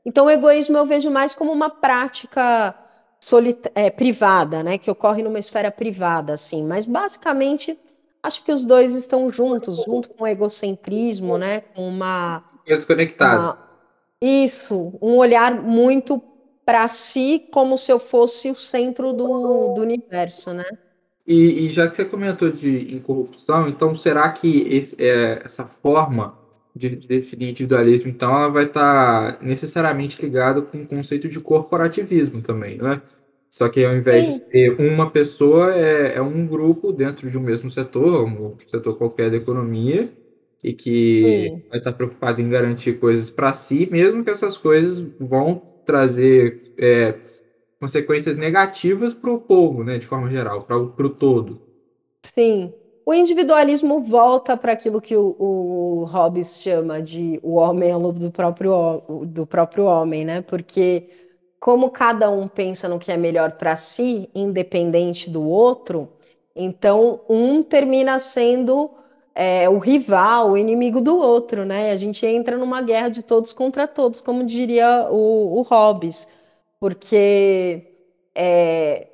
[0.06, 2.72] Então, o egoísmo eu vejo mais como uma prática
[3.74, 4.78] é, privada, né?
[4.78, 6.64] Que ocorre numa esfera privada, assim.
[6.64, 7.76] Mas, basicamente,
[8.22, 11.62] acho que os dois estão juntos, junto com o egocentrismo, né?
[11.74, 12.44] Com uma...
[12.64, 13.42] Desconectado.
[13.42, 13.66] Uma...
[14.22, 16.22] Isso, um olhar muito
[16.64, 20.66] para si como se eu fosse o centro do, do universo, né?
[21.26, 26.38] E, e, já que você comentou de incorrupção, então será que esse, é, essa forma
[26.76, 31.40] de, de definir individualismo, então, ela vai estar tá necessariamente ligada com o conceito de
[31.40, 33.00] corporativismo também, né?
[33.48, 34.30] Só que ao invés Sim.
[34.32, 38.98] de ser uma pessoa, é, é, um grupo dentro de um mesmo setor, um setor
[38.98, 40.10] qualquer da economia,
[40.62, 41.62] e que Sim.
[41.70, 47.14] vai estar preocupado em garantir coisas para si, mesmo que essas coisas vão trazer é,
[47.80, 51.60] consequências negativas para o povo, né, de forma geral, para o todo.
[52.24, 52.74] Sim,
[53.06, 58.00] o individualismo volta para aquilo que o, o Hobbes chama de o homem é o
[58.00, 60.42] lobo do próprio, do próprio homem, né?
[60.42, 61.08] Porque
[61.60, 66.08] como cada um pensa no que é melhor para si, independente do outro,
[66.54, 68.90] então um termina sendo
[69.36, 71.92] é, o rival, o inimigo do outro, né?
[71.92, 76.28] A gente entra numa guerra de todos contra todos, como diria o, o Hobbes,
[76.80, 77.86] porque
[78.34, 79.06] é,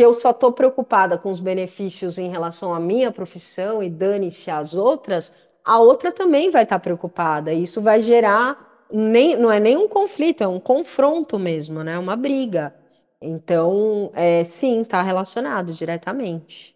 [0.00, 4.50] se eu só estou preocupada com os benefícios em relação à minha profissão e dane-se
[4.50, 7.52] as outras, a outra também vai estar tá preocupada.
[7.52, 11.98] Isso vai gerar, nem, não é nem um conflito, é um confronto mesmo, né?
[11.98, 12.74] Uma briga.
[13.20, 16.74] Então, é, sim, está relacionado diretamente.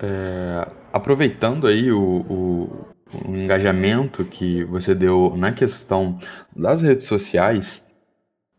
[0.00, 2.86] É, aproveitando aí o, o,
[3.28, 6.18] o engajamento que você deu na questão
[6.56, 7.83] das redes sociais,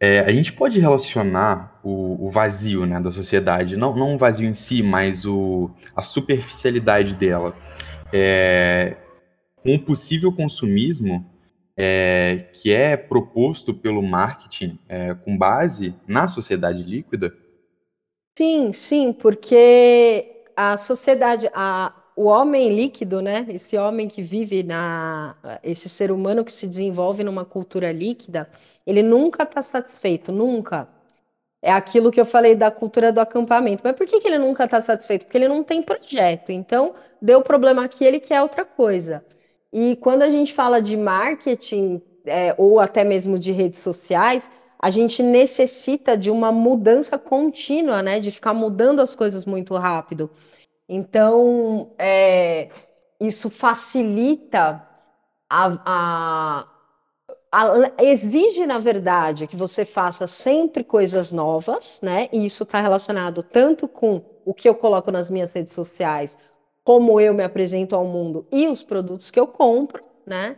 [0.06, 4.48] é, a gente pode relacionar o, o, vazio né, da sociedade, não, não o vazio
[4.48, 7.56] em si, mas o, a superficialidade dela,
[8.14, 8.98] é,
[9.56, 11.26] com um possível consumismo
[11.76, 17.34] é, que é proposto pelo marketing é, com base na sociedade líquida?
[18.38, 23.46] Sim, sim, porque a sociedade, a, o homem líquido, né?
[23.50, 28.50] Esse homem que vive na, esse ser humano que se desenvolve numa cultura líquida,
[28.88, 30.88] ele nunca está satisfeito, nunca.
[31.62, 33.82] É aquilo que eu falei da cultura do acampamento.
[33.84, 35.26] Mas por que, que ele nunca está satisfeito?
[35.26, 36.52] Porque ele não tem projeto.
[36.52, 39.26] Então, deu problema aqui, ele quer outra coisa.
[39.74, 44.50] E quando a gente fala de marketing, é, ou até mesmo de redes sociais,
[44.80, 48.20] a gente necessita de uma mudança contínua, né?
[48.20, 50.30] De ficar mudando as coisas muito rápido.
[50.88, 52.70] Então, é,
[53.20, 54.88] isso facilita
[55.50, 56.68] a, a,
[57.52, 62.30] a, exige, na verdade, que você faça sempre coisas novas, né?
[62.32, 66.38] E isso está relacionado tanto com o que eu coloco nas minhas redes sociais,
[66.84, 70.58] como eu me apresento ao mundo e os produtos que eu compro, né?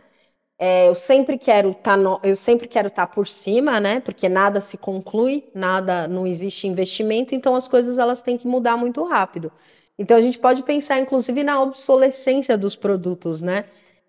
[0.58, 4.00] É, eu sempre quero estar tá eu sempre quero estar tá por cima, né?
[4.00, 8.76] Porque nada se conclui, nada, não existe investimento, então as coisas elas têm que mudar
[8.76, 9.52] muito rápido.
[9.98, 13.64] Então a gente pode pensar, inclusive, na obsolescência dos produtos, né?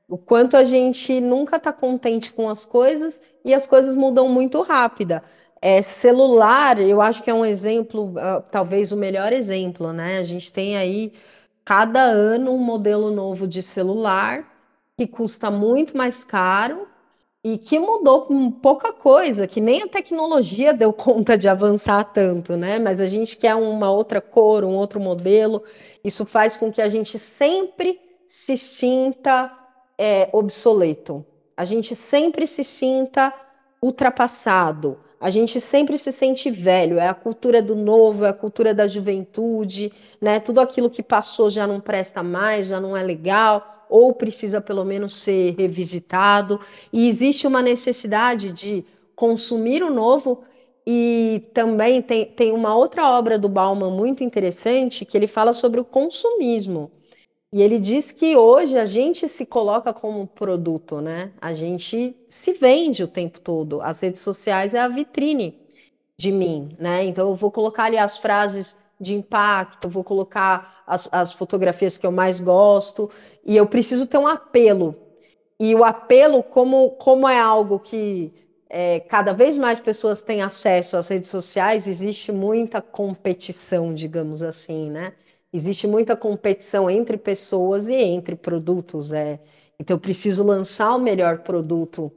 [0.07, 4.61] O quanto a gente nunca está contente com as coisas e as coisas mudam muito
[4.61, 5.23] rápida.
[5.61, 10.19] É, celular, eu acho que é um exemplo, uh, talvez o melhor exemplo, né?
[10.19, 11.13] A gente tem aí
[11.65, 14.47] cada ano um modelo novo de celular
[14.97, 16.88] que custa muito mais caro
[17.43, 18.27] e que mudou
[18.61, 22.79] pouca coisa, que nem a tecnologia deu conta de avançar tanto, né?
[22.79, 25.63] Mas a gente quer uma outra cor, um outro modelo.
[26.03, 29.51] Isso faz com que a gente sempre se sinta
[29.97, 31.25] é, obsoleto.
[31.55, 33.33] A gente sempre se sinta
[33.81, 38.73] ultrapassado a gente sempre se sente velho, é a cultura do novo, é a cultura
[38.73, 40.39] da juventude, né?
[40.39, 44.85] Tudo aquilo que passou já não presta mais, já não é legal, ou precisa pelo
[44.85, 46.59] menos ser revisitado.
[46.93, 50.43] E existe uma necessidade de consumir o novo.
[50.87, 55.79] E também tem, tem uma outra obra do Bauman muito interessante que ele fala sobre
[55.79, 56.89] o consumismo.
[57.51, 61.31] E ele diz que hoje a gente se coloca como produto, né?
[61.41, 63.81] A gente se vende o tempo todo.
[63.81, 65.59] As redes sociais é a vitrine
[66.15, 67.03] de mim, né?
[67.05, 72.05] Então eu vou colocar ali as frases de impacto, vou colocar as, as fotografias que
[72.05, 73.09] eu mais gosto,
[73.45, 74.95] e eu preciso ter um apelo.
[75.59, 78.33] E o apelo, como, como é algo que
[78.69, 84.89] é, cada vez mais pessoas têm acesso às redes sociais, existe muita competição, digamos assim,
[84.91, 85.13] né?
[85.51, 89.11] Existe muita competição entre pessoas e entre produtos.
[89.11, 89.39] É.
[89.79, 92.11] Então, eu preciso lançar o melhor produto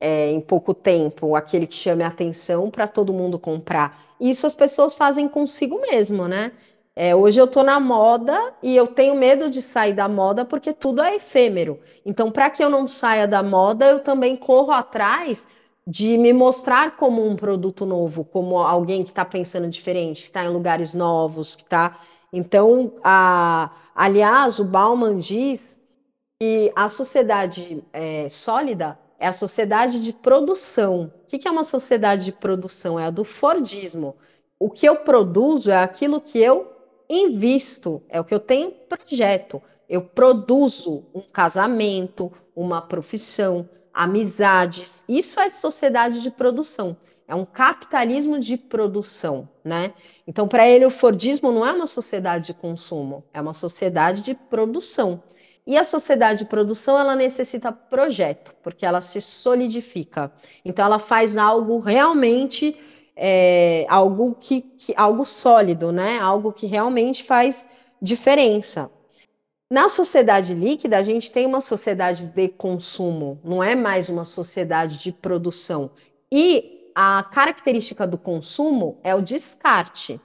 [0.00, 4.14] é, em pouco tempo, aquele que chame a atenção para todo mundo comprar.
[4.20, 6.52] Isso as pessoas fazem consigo mesmo, né?
[6.98, 10.72] É, hoje eu estou na moda e eu tenho medo de sair da moda porque
[10.72, 11.78] tudo é efêmero.
[12.06, 15.46] Então, para que eu não saia da moda, eu também corro atrás
[15.86, 20.44] de me mostrar como um produto novo, como alguém que está pensando diferente, que está
[20.44, 21.98] em lugares novos, que está
[22.32, 25.80] então, a, aliás, o Bauman diz
[26.40, 31.12] que a sociedade é, sólida é a sociedade de produção.
[31.24, 33.00] O que é uma sociedade de produção?
[33.00, 34.16] É a do Fordismo.
[34.58, 36.72] O que eu produzo é aquilo que eu
[37.08, 39.62] invisto, é o que eu tenho projeto.
[39.88, 45.04] Eu produzo um casamento, uma profissão, amizades.
[45.08, 46.96] Isso é sociedade de produção.
[47.28, 49.92] É um capitalismo de produção, né?
[50.26, 54.34] Então, para ele, o Fordismo não é uma sociedade de consumo, é uma sociedade de
[54.34, 55.22] produção.
[55.66, 60.32] E a sociedade de produção, ela necessita projeto, porque ela se solidifica.
[60.64, 62.76] Então, ela faz algo realmente,
[63.16, 66.20] é, algo que, que, algo sólido, né?
[66.20, 67.68] Algo que realmente faz
[68.00, 68.88] diferença.
[69.68, 74.98] Na sociedade líquida, a gente tem uma sociedade de consumo, não é mais uma sociedade
[74.98, 75.90] de produção.
[76.30, 80.18] E a característica do consumo é o descarte.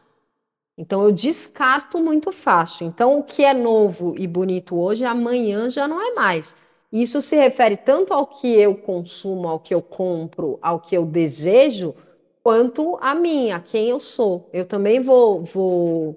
[0.77, 2.87] Então, eu descarto muito fácil.
[2.87, 6.55] Então, o que é novo e bonito hoje, amanhã já não é mais.
[6.89, 11.05] Isso se refere tanto ao que eu consumo, ao que eu compro, ao que eu
[11.05, 11.93] desejo,
[12.41, 14.49] quanto a mim, a quem eu sou.
[14.53, 16.15] Eu também vou, vou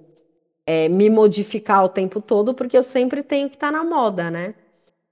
[0.65, 4.55] é, me modificar o tempo todo, porque eu sempre tenho que estar na moda, né?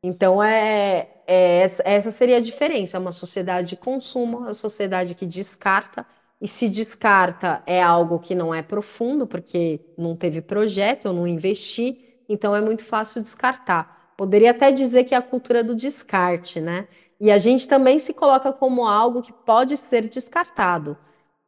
[0.01, 2.97] Então, é, é, essa seria a diferença.
[2.97, 6.05] É uma sociedade de consumo, uma sociedade que descarta,
[6.41, 11.25] e se descarta é algo que não é profundo, porque não teve projeto, eu não
[11.25, 14.13] investi, então é muito fácil descartar.
[14.17, 16.87] Poderia até dizer que é a cultura do descarte, né?
[17.19, 20.97] E a gente também se coloca como algo que pode ser descartado,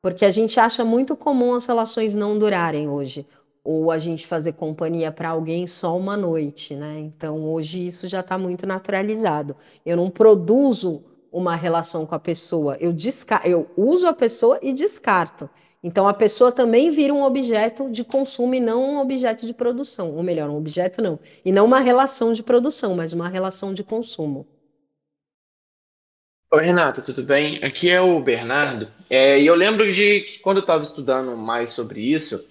[0.01, 3.27] porque a gente acha muito comum as relações não durarem hoje
[3.65, 6.99] ou a gente fazer companhia para alguém só uma noite, né?
[6.99, 9.55] Então hoje isso já está muito naturalizado.
[9.83, 14.71] Eu não produzo uma relação com a pessoa, eu, desca eu uso a pessoa e
[14.71, 15.49] descarto.
[15.83, 20.15] Então a pessoa também vira um objeto de consumo e não um objeto de produção,
[20.15, 23.83] ou melhor, um objeto não, e não uma relação de produção, mas uma relação de
[23.83, 24.47] consumo.
[26.51, 27.57] Oi, Renata, tudo bem?
[27.63, 28.87] Aqui é o Bernardo.
[29.09, 32.45] É, e eu lembro de que quando eu estava estudando mais sobre isso,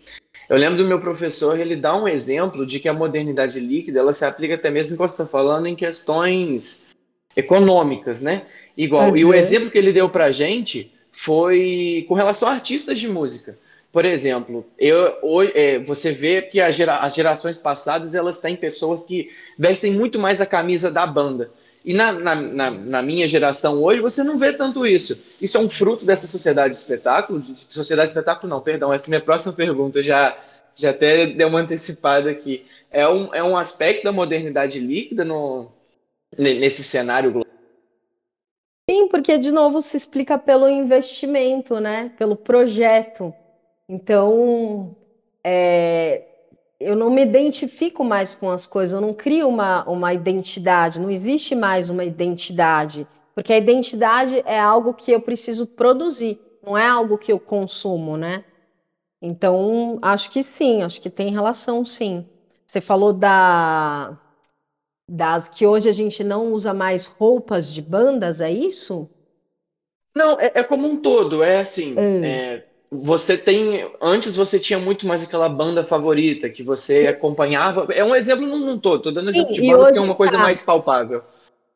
[0.49, 4.13] eu lembro do meu professor, ele dá um exemplo de que a modernidade líquida ela
[4.13, 6.89] se aplica até mesmo, como você está falando, em questões
[7.37, 8.43] econômicas, né?
[8.77, 9.17] Igual, uhum.
[9.17, 13.57] e o exemplo que ele deu pra gente foi com relação a artistas de música.
[13.93, 19.05] Por exemplo, eu, hoje, é, você vê que gera, as gerações passadas elas têm pessoas
[19.05, 21.53] que vestem muito mais a camisa da banda.
[21.85, 25.23] E na, na, na, na, minha geração hoje, você não vê tanto isso.
[25.39, 27.45] Isso é um fruto dessa sociedade de espetáculo?
[27.69, 30.35] Sociedade de espetáculo, não, perdão, essa é a minha próxima pergunta, já,
[30.75, 32.65] já até deu uma antecipada aqui.
[32.91, 35.71] É um, é um aspecto da modernidade líquida no,
[36.39, 37.53] nesse cenário global?
[38.89, 42.13] Sim, porque de novo se explica pelo investimento, né?
[42.17, 43.35] Pelo projeto.
[43.89, 44.97] Então,
[45.43, 46.23] é,
[46.81, 51.11] eu não me identifico mais com as coisas, eu não crio uma, uma identidade, não
[51.11, 56.87] existe mais uma identidade, porque a identidade é algo que eu preciso produzir, não é
[56.87, 58.45] algo que eu consumo, né?
[59.21, 62.27] Então, acho que sim, acho que tem relação, sim.
[62.67, 64.19] Você falou da,
[65.09, 69.09] das que hoje a gente não usa mais roupas de bandas, é isso?
[70.15, 71.95] Não, é, é como um todo, é assim.
[71.99, 72.25] Hum.
[72.25, 73.91] É, você tem.
[74.01, 77.87] Antes você tinha muito mais aquela banda favorita que você acompanhava.
[77.93, 80.37] É um exemplo num todo, tô dando exemplo Sim, de banda que é uma coisa
[80.37, 80.43] tá.
[80.43, 81.23] mais palpável.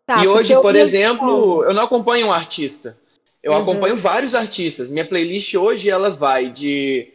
[0.07, 2.97] Tá, e hoje, por exemplo, eu não acompanho um artista.
[3.43, 3.59] Eu uhum.
[3.59, 4.91] acompanho vários artistas.
[4.91, 7.13] Minha playlist hoje ela vai de,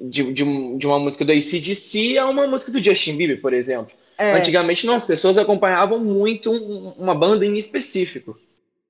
[0.00, 3.92] de, de, de uma música do ACDC a uma música do Justin Bieber, por exemplo.
[4.18, 4.32] É.
[4.32, 8.38] Antigamente, não, as pessoas acompanhavam muito uma banda em específico.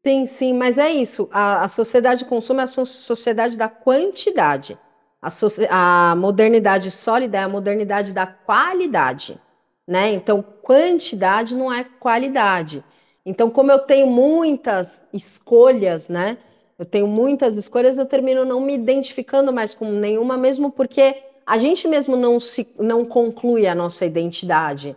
[0.06, 1.28] Sim, sim, mas é isso.
[1.32, 4.78] A, a sociedade de consumo é a sociedade da quantidade.
[5.20, 9.36] A, so a modernidade sólida é a modernidade da qualidade.
[9.84, 10.12] Né?
[10.12, 12.84] Então, quantidade não é qualidade.
[13.24, 16.38] Então, como eu tenho muitas escolhas, né?
[16.78, 21.58] Eu tenho muitas escolhas, eu termino não me identificando mais com nenhuma, mesmo porque a
[21.58, 24.96] gente mesmo não se não conclui a nossa identidade.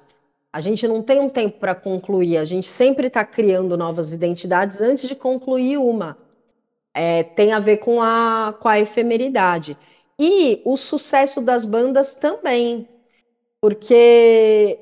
[0.52, 4.82] A gente não tem um tempo para concluir, a gente sempre está criando novas identidades
[4.82, 6.18] antes de concluir uma.
[6.94, 9.78] É, tem a ver com a, com a efemeridade.
[10.20, 12.90] E o sucesso das bandas também,
[13.62, 14.80] porque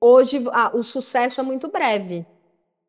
[0.00, 2.26] hoje ah, o sucesso é muito breve.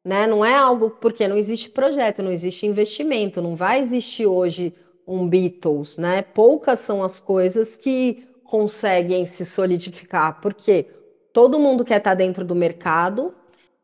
[0.03, 0.25] Né?
[0.25, 4.73] Não é algo porque não existe projeto, não existe investimento, não vai existir hoje
[5.07, 6.21] um Beatles, né?
[6.21, 10.87] Poucas são as coisas que conseguem se solidificar, porque
[11.33, 13.33] todo mundo quer estar tá dentro do mercado.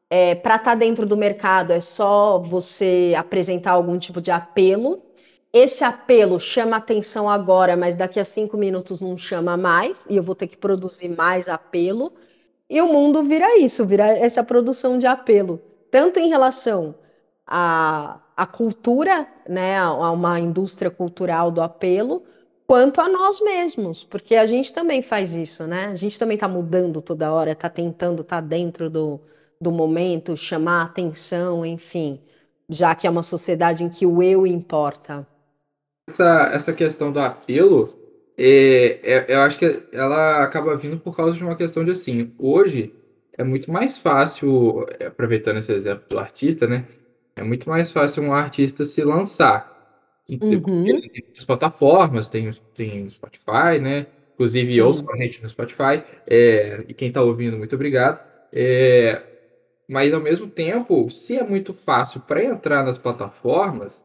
[0.10, 5.02] É, Para estar tá dentro do mercado é só você apresentar algum tipo de apelo.
[5.52, 10.22] Esse apelo chama atenção agora, mas daqui a cinco minutos não chama mais, e eu
[10.22, 12.14] vou ter que produzir mais apelo.
[12.70, 16.94] E o mundo vira isso, vira essa produção de apelo, tanto em relação
[17.48, 22.24] à, à cultura, né, a uma indústria cultural do apelo,
[22.70, 25.86] quanto a nós mesmos, porque a gente também faz isso, né?
[25.88, 29.20] A gente também está mudando toda hora, está tentando estar tá dentro do,
[29.60, 32.22] do momento, chamar atenção, enfim,
[32.70, 35.28] já que é uma sociedade em que o eu importa.
[36.08, 37.92] Essa, essa questão do apelo,
[38.38, 42.32] é, é, eu acho que ela acaba vindo por causa de uma questão de assim,
[42.38, 42.94] hoje
[43.36, 46.86] é muito mais fácil, aproveitando esse exemplo do artista, né?
[47.36, 49.79] É muito mais fácil um artista se lançar
[50.30, 50.84] Uhum.
[50.84, 54.08] Tem as plataformas, tem, tem Spotify, né?
[54.34, 56.04] Inclusive, ouçam a gente no Spotify.
[56.28, 58.30] É, e quem está ouvindo, muito obrigado.
[58.54, 59.22] É,
[59.88, 64.02] mas, ao mesmo tempo, se é muito fácil para entrar nas plataformas,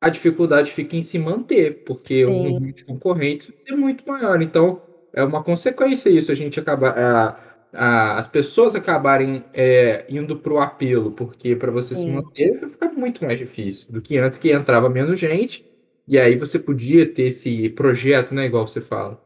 [0.00, 2.48] a dificuldade fica em se manter, porque Sim.
[2.48, 4.42] o número de concorrentes é muito maior.
[4.42, 4.82] Então,
[5.12, 7.38] é uma consequência isso, a gente acaba
[7.72, 12.02] a, as pessoas acabarem é, indo para o apelo, porque para você Sim.
[12.06, 15.64] se manter vai ficar muito mais difícil do que antes, que entrava menos gente,
[16.06, 19.20] e aí você podia ter esse projeto, né, igual você fala.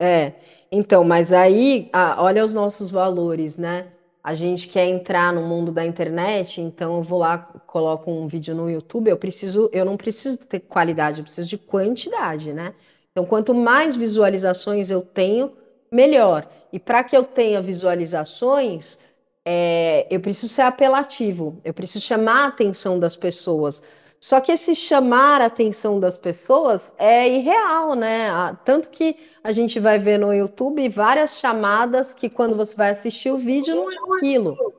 [0.00, 0.34] É,
[0.72, 3.92] então, mas aí, ah, olha os nossos valores, né?
[4.22, 8.54] A gente quer entrar no mundo da internet, então eu vou lá, coloco um vídeo
[8.54, 12.74] no YouTube, eu preciso, eu não preciso ter qualidade, eu preciso de quantidade, né?
[13.12, 15.52] Então, quanto mais visualizações eu tenho,
[15.90, 16.48] melhor.
[16.72, 18.98] E para que eu tenha visualizações,
[19.44, 23.82] é, eu preciso ser apelativo, eu preciso chamar a atenção das pessoas.
[24.20, 28.28] Só que esse chamar a atenção das pessoas é irreal, né?
[28.66, 33.30] Tanto que a gente vai ver no YouTube várias chamadas que quando você vai assistir
[33.30, 34.74] o vídeo não é aquilo.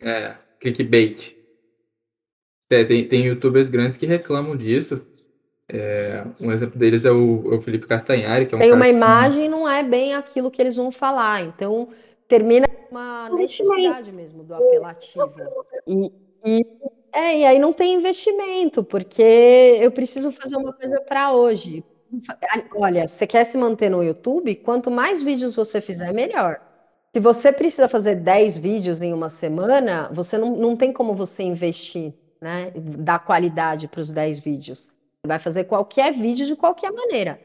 [0.00, 1.34] É, clickbait.
[2.70, 5.06] É, tem, tem youtubers grandes que reclamam disso.
[5.68, 8.88] É, um exemplo deles é o, é o, Felipe Castanhari, que é um Tem uma
[8.88, 9.48] imagem, que...
[9.48, 11.42] não é bem aquilo que eles vão falar.
[11.42, 11.88] Então,
[12.28, 15.34] termina uma necessidade mesmo do apelativo.
[15.86, 16.12] E,
[16.44, 16.66] e,
[17.12, 21.82] é, e aí não tem investimento, porque eu preciso fazer uma coisa para hoje.
[22.76, 24.54] Olha, você quer se manter no YouTube?
[24.56, 26.60] Quanto mais vídeos você fizer, melhor.
[27.14, 31.42] Se você precisa fazer 10 vídeos em uma semana, você não, não tem como você
[31.42, 34.93] investir né, dar qualidade para os 10 vídeos.
[35.26, 37.40] Vai fazer qualquer vídeo de qualquer maneira.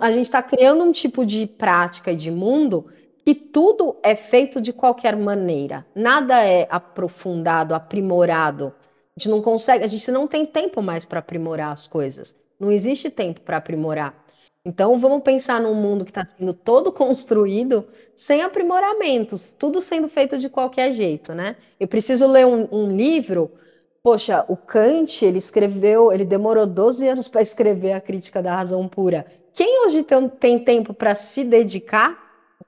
[0.00, 2.86] A gente está criando um tipo de prática e de mundo
[3.24, 5.86] que tudo é feito de qualquer maneira.
[5.94, 8.74] Nada é aprofundado, aprimorado.
[9.16, 12.36] A gente não consegue, a gente não tem tempo mais para aprimorar as coisas.
[12.60, 14.24] Não existe tempo para aprimorar.
[14.66, 20.38] Então vamos pensar num mundo que está sendo todo construído sem aprimoramentos, tudo sendo feito
[20.38, 21.56] de qualquer jeito, né?
[21.78, 23.50] Eu preciso ler um, um livro.
[24.04, 28.86] Poxa, o Kant, ele escreveu, ele demorou 12 anos para escrever a crítica da razão
[28.86, 29.24] pura.
[29.54, 32.14] Quem hoje tem, tem tempo para se dedicar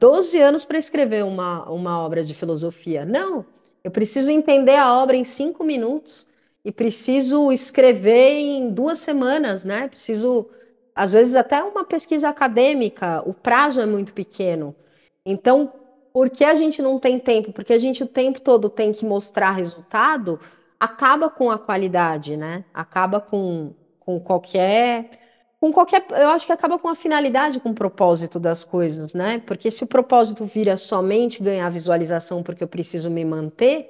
[0.01, 3.05] 12 anos para escrever uma, uma obra de filosofia?
[3.05, 3.45] Não,
[3.84, 6.26] eu preciso entender a obra em cinco minutos
[6.64, 9.89] e preciso escrever em duas semanas, né?
[9.89, 10.49] Preciso
[10.95, 14.74] às vezes até uma pesquisa acadêmica, o prazo é muito pequeno.
[15.22, 15.70] Então,
[16.14, 17.53] por que a gente não tem tempo?
[17.53, 20.41] Porque a gente o tempo todo tem que mostrar resultado,
[20.79, 22.64] acaba com a qualidade, né?
[22.72, 25.11] Acaba com, com qualquer
[25.59, 29.43] com qualquer, eu acho que acaba com a finalidade, com o propósito das coisas, né?
[29.47, 33.89] Porque se o propósito vira somente ganhar visualização porque eu preciso me manter,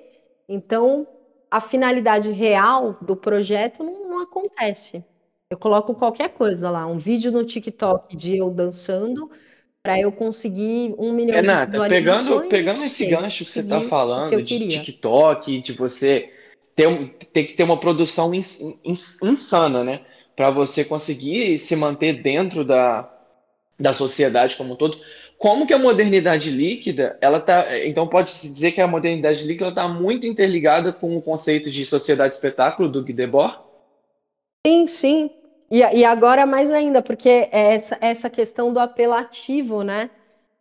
[0.49, 1.07] então
[1.51, 5.05] a finalidade real do projeto não, não acontece.
[5.51, 9.28] Eu coloco qualquer coisa lá, um vídeo no TikTok de eu dançando,
[9.82, 12.26] para eu conseguir um milhão Renata, de visualizações.
[12.26, 16.32] Pegando, pegando esse gancho que você está falando de TikTok, de você
[16.77, 20.03] ter, ter que ter uma produção insana, né?
[20.37, 23.11] Para você conseguir se manter dentro da,
[23.81, 24.99] da sociedade como um todo.
[25.39, 29.70] Como que a modernidade líquida, ela tá, então pode se dizer que a modernidade líquida
[29.70, 33.59] está muito interligada com o conceito de sociedade espetáculo do Guy Debord?
[34.66, 35.31] Sim, sim.
[35.70, 40.11] E, e agora mais ainda, porque é essa, essa questão do apelativo, né?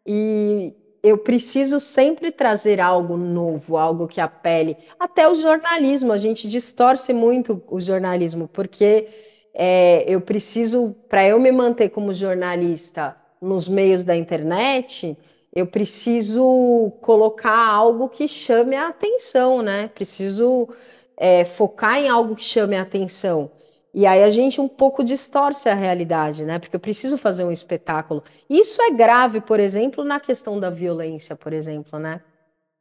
[0.06, 0.74] E
[1.06, 4.76] eu preciso sempre trazer algo novo, algo que apele.
[5.00, 9.08] Até o jornalismo, a gente distorce muito o jornalismo, porque
[9.54, 15.16] é, eu preciso, para eu me manter como jornalista nos meios da internet,
[15.54, 19.90] eu preciso colocar algo que chame a atenção, né?
[19.94, 20.68] Preciso
[21.16, 23.52] é, focar em algo que chame a atenção.
[23.98, 26.60] E aí a gente um pouco distorce a realidade, né?
[26.60, 28.22] Porque eu preciso fazer um espetáculo.
[28.50, 32.22] Isso é grave, por exemplo, na questão da violência, por exemplo, né?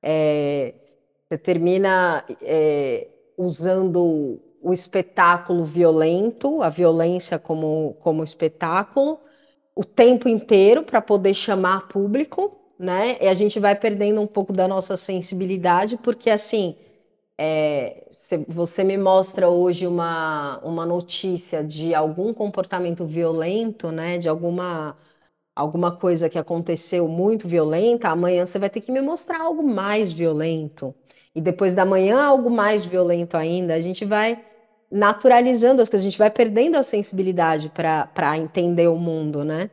[0.03, 0.75] É,
[1.29, 3.07] você termina é,
[3.39, 9.21] usando o espetáculo violento, a violência como, como espetáculo,
[9.73, 13.19] o tempo inteiro para poder chamar público, né?
[13.21, 16.75] E a gente vai perdendo um pouco da nossa sensibilidade, porque assim
[17.39, 18.07] é,
[18.49, 24.97] você me mostra hoje uma, uma notícia de algum comportamento violento, né, de alguma,
[25.55, 30.13] alguma coisa que aconteceu muito violenta, amanhã você vai ter que me mostrar algo mais
[30.13, 30.95] violento.
[31.35, 33.75] E depois da manhã, algo mais violento ainda.
[33.75, 34.45] A gente vai
[34.91, 39.71] naturalizando as coisas, a gente vai perdendo a sensibilidade para entender o mundo, né?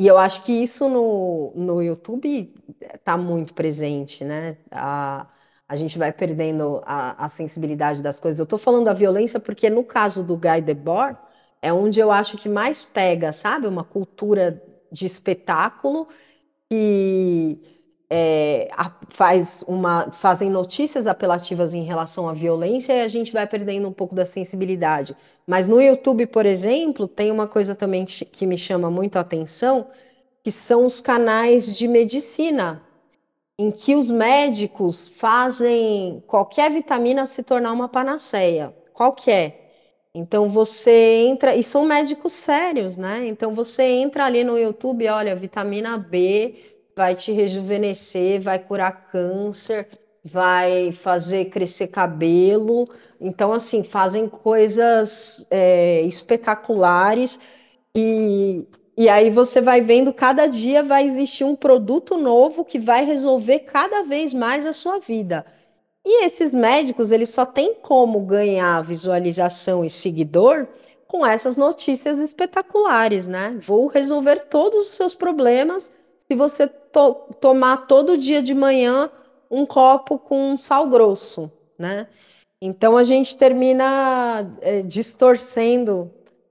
[0.00, 2.54] E eu acho que isso no, no YouTube
[2.94, 4.56] está muito presente, né?
[4.70, 5.26] A,
[5.68, 8.38] a gente vai perdendo a, a sensibilidade das coisas.
[8.38, 11.18] Eu estou falando da violência porque, no caso do Guy Debord,
[11.60, 13.66] é onde eu acho que mais pega, sabe?
[13.66, 16.08] Uma cultura de espetáculo
[16.70, 17.60] que
[18.08, 18.70] é,
[19.10, 23.92] faz uma, fazem notícias apelativas em relação à violência e a gente vai perdendo um
[23.92, 25.14] pouco da sensibilidade.
[25.46, 29.88] Mas no YouTube, por exemplo, tem uma coisa também que me chama muito a atenção,
[30.42, 32.82] que são os canais de medicina
[33.58, 39.66] em que os médicos fazem qualquer vitamina se tornar uma panaceia, qualquer.
[40.14, 43.26] Então você entra, e são médicos sérios, né?
[43.26, 46.54] Então você entra ali no YouTube, olha, vitamina B
[46.96, 49.88] vai te rejuvenescer, vai curar câncer,
[50.24, 52.84] vai fazer crescer cabelo.
[53.20, 57.38] Então, assim, fazem coisas é, espetaculares
[57.96, 58.66] e
[58.98, 63.60] e aí você vai vendo cada dia vai existir um produto novo que vai resolver
[63.60, 65.46] cada vez mais a sua vida.
[66.04, 70.66] E esses médicos, eles só têm como ganhar visualização e seguidor
[71.06, 73.56] com essas notícias espetaculares, né?
[73.60, 79.08] Vou resolver todos os seus problemas se você to tomar todo dia de manhã
[79.48, 82.08] um copo com sal grosso, né?
[82.60, 86.10] Então a gente termina é, distorcendo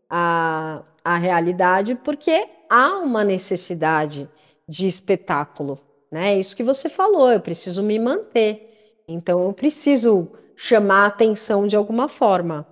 [0.09, 4.29] a, a realidade, porque há uma necessidade
[4.67, 5.79] de espetáculo,
[6.11, 6.33] né?
[6.33, 8.99] É isso que você falou, eu preciso me manter.
[9.07, 12.67] Então eu preciso chamar a atenção de alguma forma.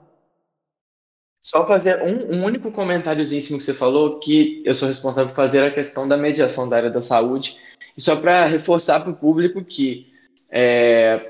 [1.41, 5.63] Só fazer um, um único comentáriozinho que você falou, que eu sou responsável por fazer
[5.63, 7.57] a questão da mediação da área da saúde,
[7.95, 10.11] e só para reforçar para o público que
[10.51, 11.21] é,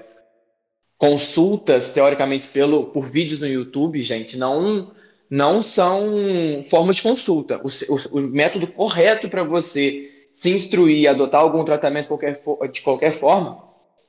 [0.97, 4.91] consultas, teoricamente, pelo, por vídeos no YouTube, gente, não,
[5.29, 7.61] não são formas de consulta.
[7.63, 13.13] O, o, o método correto para você se instruir adotar algum tratamento qualquer, de qualquer
[13.13, 13.63] forma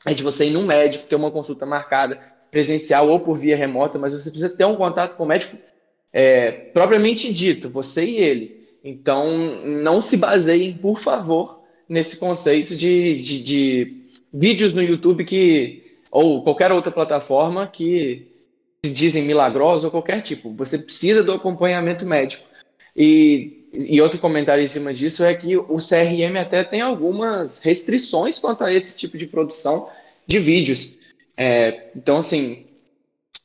[0.05, 3.99] é de você ir num médico, ter uma consulta marcada, presencial ou por via remota,
[3.99, 5.57] mas você precisa ter um contato com o médico
[6.13, 8.67] é, propriamente dito, você e ele.
[8.83, 15.83] Então, não se baseiem, por favor, nesse conceito de, de, de vídeos no YouTube que
[16.11, 18.36] ou qualquer outra plataforma que
[18.87, 20.51] se dizem milagrosos ou qualquer tipo.
[20.53, 22.45] Você precisa do acompanhamento médico.
[22.95, 28.39] E, e outro comentário em cima disso é que o CRM até tem algumas restrições
[28.39, 29.89] quanto a esse tipo de produção
[30.27, 30.99] de vídeos.
[31.37, 32.67] É, então, assim,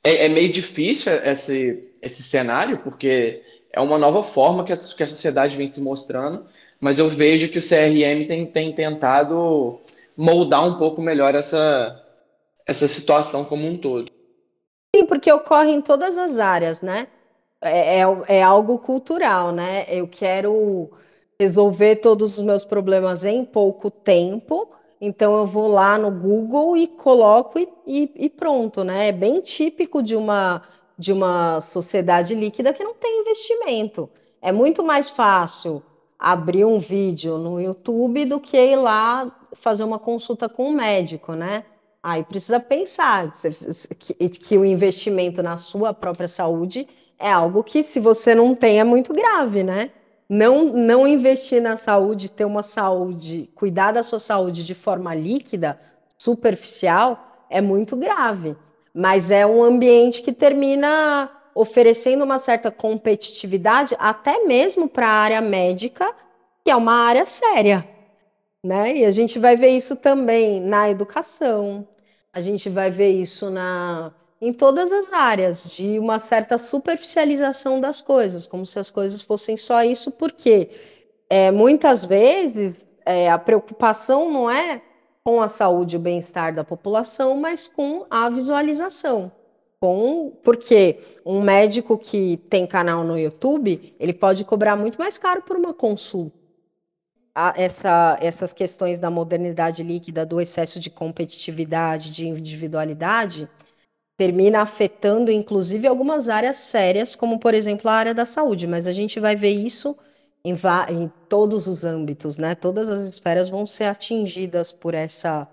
[0.04, 3.42] é, é, meio difícil esse, esse cenário, porque
[3.74, 6.46] é uma nova forma que a, que a sociedade vem se mostrando,
[6.80, 9.80] mas eu vejo que o CRM tem, tem tentado
[10.16, 12.02] moldar um pouco melhor essa,
[12.66, 14.12] essa situação como um todo.
[14.96, 17.08] Sim, porque ocorre em todas as áreas, né?
[17.62, 19.86] É, é, é, algo cultural, né?
[19.88, 20.89] Eu quero
[21.39, 24.70] resolver todos os meus problemas em pouco tempo,
[25.00, 29.08] então eu vou lá no Google e coloco e, e, e pronto, né?
[29.10, 30.62] É bem típico de uma,
[30.98, 34.10] de uma sociedade líquida que não tem investimento.
[34.42, 35.82] É muito mais fácil
[36.20, 41.34] abrir um vídeo no YouTube do que ir lá fazer uma consulta com um médico,
[41.34, 41.64] né?
[42.04, 43.32] Aí precisa pensar
[43.99, 46.88] que, que o investimento na sua própria saúde
[47.20, 49.91] é algo que, se você não tem, é muito grave, né?
[50.28, 55.80] Não, não investir na saúde, ter uma saúde, cuidar da sua saúde de forma líquida,
[56.18, 58.56] superficial, é muito grave.
[58.93, 65.41] Mas é um ambiente que termina oferecendo uma certa competitividade, até mesmo para a área
[65.41, 66.12] médica,
[66.64, 67.88] que é uma área séria.
[68.64, 68.97] Né?
[68.97, 71.88] E a gente vai ver isso também na educação,
[72.34, 78.02] a gente vai ver isso na, em todas as áreas, de uma certa superficialização das
[78.02, 80.70] coisas, como se as coisas fossem só isso, porque
[81.30, 84.82] é, muitas vezes é, a preocupação não é
[85.24, 89.32] com a saúde e o bem-estar da população, mas com a visualização.
[89.80, 95.42] Com, porque um médico que tem canal no YouTube, ele pode cobrar muito mais caro
[95.42, 96.41] por uma consulta
[97.56, 103.50] essa, essas questões da modernidade líquida, do excesso de competitividade, de individualidade,
[104.18, 108.68] termina afetando, inclusive, algumas áreas sérias, como, por exemplo, a área da saúde.
[108.68, 109.98] Mas a gente vai ver isso
[110.44, 110.54] em,
[110.90, 112.56] em todos os âmbitos, né?
[112.56, 115.48] Todas as esferas vão ser atingidas por essa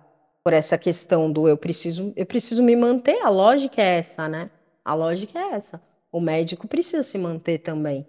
[0.44, 3.20] por essa questão do eu preciso eu preciso me manter.
[3.22, 4.50] A lógica é essa, né?
[4.84, 5.80] A lógica é essa.
[6.10, 8.06] O médico precisa se manter também.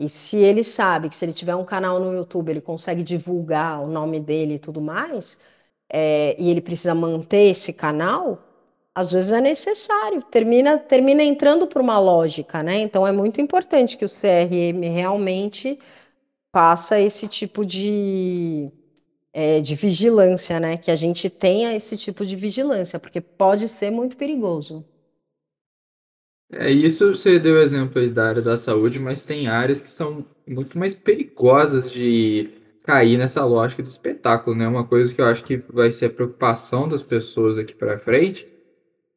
[0.00, 3.82] E se ele sabe que se ele tiver um canal no YouTube, ele consegue divulgar
[3.82, 5.38] o nome dele e tudo mais,
[5.92, 8.42] é, e ele precisa manter esse canal,
[8.94, 12.80] às vezes é necessário, termina, termina entrando por uma lógica, né?
[12.80, 15.78] Então é muito importante que o CRM realmente
[16.52, 18.72] faça esse tipo de,
[19.32, 20.76] é, de vigilância, né?
[20.78, 24.84] Que a gente tenha esse tipo de vigilância, porque pode ser muito perigoso.
[26.52, 30.16] É isso, você deu exemplo aí da área da saúde, mas tem áreas que são
[30.46, 32.50] muito mais perigosas de
[32.82, 34.66] cair nessa lógica do espetáculo, né?
[34.66, 38.48] Uma coisa que eu acho que vai ser a preocupação das pessoas aqui para frente,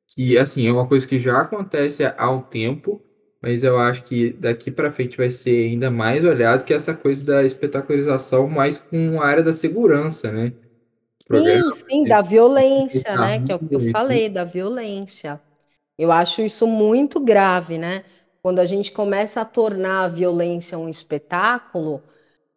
[0.08, 3.02] que assim, é uma coisa que já acontece há um tempo,
[3.42, 7.26] mas eu acho que daqui para frente vai ser ainda mais olhado que essa coisa
[7.26, 10.54] da espetacularização mais com a área da segurança, né?
[11.32, 13.42] Sim, sim, da violência, né?
[13.42, 15.42] Que é o que eu falei, da violência.
[15.98, 18.04] Eu acho isso muito grave, né?
[18.42, 22.02] Quando a gente começa a tornar a violência um espetáculo,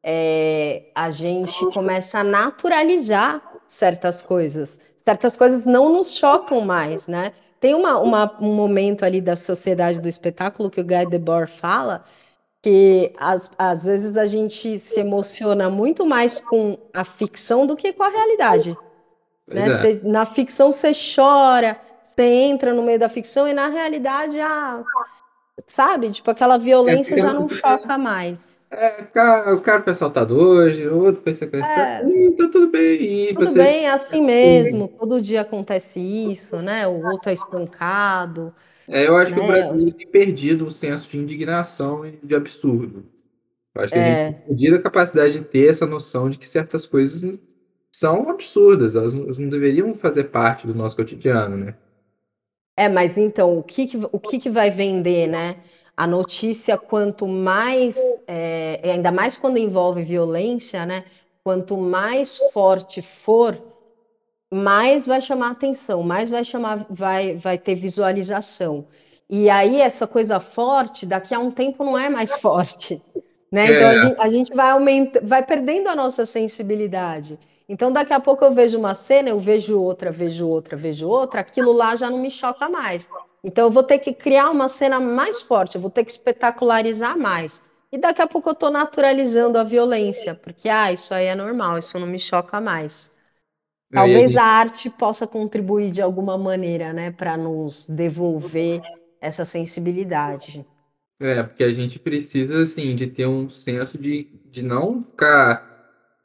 [0.02, 4.78] é, a gente começa a naturalizar certas coisas.
[4.96, 7.32] Certas coisas não nos chocam mais, né?
[7.60, 12.04] Tem uma, uma, um momento ali da sociedade do espetáculo que o Guy Debord fala,
[12.62, 17.92] que às, às vezes a gente se emociona muito mais com a ficção do que
[17.92, 18.76] com a realidade.
[19.46, 19.78] Né?
[19.78, 21.78] Cê, na ficção você chora,
[22.16, 24.82] você entra no meio da ficção e na realidade a
[25.66, 28.68] sabe, tipo aquela violência é, já não choca mais.
[28.70, 29.02] É,
[29.52, 32.30] o cara, assaltado hoje, o outro foi sequestrado, é.
[32.30, 33.34] tá tudo bem.
[33.34, 33.58] tudo você...
[33.58, 36.86] bem, é assim mesmo, todo dia acontece isso, né?
[36.86, 38.52] O outro é espancado.
[38.88, 39.36] É, eu acho né?
[39.36, 39.62] que o né?
[39.68, 43.04] Brasil tem perdido o senso de indignação e de absurdo.
[43.74, 44.02] Eu acho que é.
[44.02, 44.32] a gente é.
[44.32, 47.38] tem perdido a capacidade de ter essa noção de que certas coisas
[47.90, 51.74] são absurdas, elas não deveriam fazer parte do nosso cotidiano, né?
[52.76, 55.56] É, mas então, o que, que o que, que vai vender, né?
[55.96, 57.96] A notícia, quanto mais,
[58.26, 61.04] é, ainda mais quando envolve violência, né?
[61.42, 63.58] Quanto mais forte for,
[64.52, 68.86] mais vai chamar atenção, mais vai chamar, vai, vai ter visualização.
[69.28, 73.02] E aí essa coisa forte, daqui a um tempo não é mais forte,
[73.50, 73.72] né?
[73.72, 73.98] Então a é.
[73.98, 77.38] gente, a gente vai aumenta, vai perdendo a nossa sensibilidade.
[77.68, 81.40] Então daqui a pouco eu vejo uma cena, eu vejo outra, vejo outra, vejo outra,
[81.40, 83.08] aquilo lá já não me choca mais.
[83.42, 87.18] Então eu vou ter que criar uma cena mais forte, eu vou ter que espetacularizar
[87.18, 87.62] mais.
[87.90, 91.78] E daqui a pouco eu estou naturalizando a violência, porque ah, isso aí é normal,
[91.78, 93.14] isso não me choca mais.
[93.90, 98.82] Talvez a arte possa contribuir de alguma maneira, né, para nos devolver
[99.20, 100.66] essa sensibilidade.
[101.20, 105.75] É, porque a gente precisa, assim, de ter um senso de, de não ficar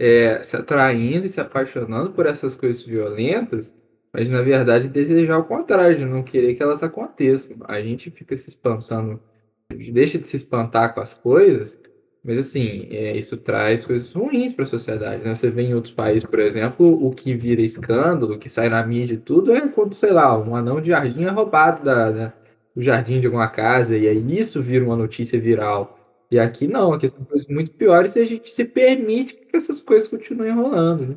[0.02, 3.72] é, se atraindo e se apaixonando por essas coisas violentas,
[4.12, 7.58] mas, na verdade, desejar o contrário, de não querer que elas aconteçam.
[7.68, 9.22] A gente fica se espantando,
[9.70, 11.80] deixa de se espantar com as coisas,
[12.24, 15.36] mas, assim, é, isso traz coisas ruins para a sociedade, né?
[15.36, 18.84] Você vê em outros países, por exemplo, o que vira escândalo, o que sai na
[18.86, 22.34] mídia e tudo, é quando, sei lá, um anão de jardim é roubado da, da
[22.76, 26.00] o jardim de alguma casa, e aí isso vira uma notícia viral.
[26.32, 29.82] E aqui não, aqui são coisas muito piores e a gente se permite que essas
[29.82, 31.08] coisas continuem rolando.
[31.08, 31.16] Né?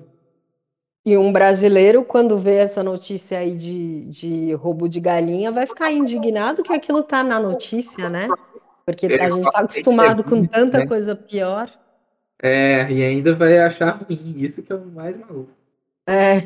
[1.07, 5.93] E um brasileiro, quando vê essa notícia aí de, de roubo de galinha, vai ficar
[5.93, 8.27] indignado que aquilo tá na notícia, né?
[8.85, 10.87] Porque a gente está acostumado com tanta né?
[10.87, 11.71] coisa pior.
[12.43, 15.51] É, e ainda vai achar ruim, isso que é o mais maluco.
[16.07, 16.39] É.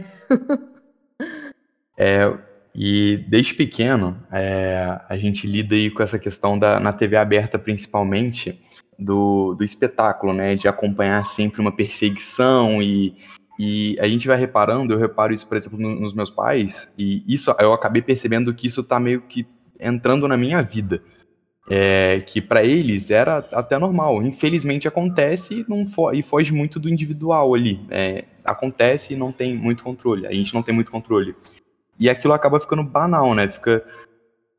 [1.96, 2.38] é,
[2.80, 7.58] e desde pequeno, é, a gente lida aí com essa questão da, na TV aberta,
[7.58, 8.56] principalmente,
[8.96, 10.54] do, do espetáculo, né?
[10.54, 13.16] De acompanhar sempre uma perseguição e,
[13.58, 17.52] e a gente vai reparando, eu reparo isso, por exemplo, nos meus pais, e isso
[17.58, 19.44] eu acabei percebendo que isso tá meio que
[19.80, 21.02] entrando na minha vida.
[21.70, 24.22] É, que para eles era até normal.
[24.22, 27.80] Infelizmente acontece não fo e foge muito do individual ali.
[27.90, 30.26] É, acontece e não tem muito controle.
[30.28, 31.34] A gente não tem muito controle.
[31.98, 33.50] E aquilo acaba ficando banal, né?
[33.50, 33.84] Fica,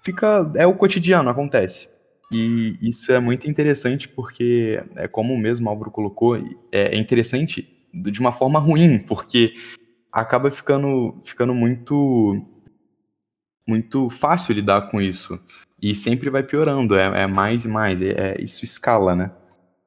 [0.02, 1.90] fica é o cotidiano, acontece.
[2.32, 6.38] E isso é muito interessante porque, é como mesmo Álvaro colocou,
[6.72, 9.54] é, é interessante de uma forma ruim, porque
[10.12, 12.46] acaba ficando, ficando muito
[13.68, 15.40] muito fácil lidar com isso.
[15.82, 19.32] E sempre vai piorando, é, é mais e mais, é, é, isso escala, né?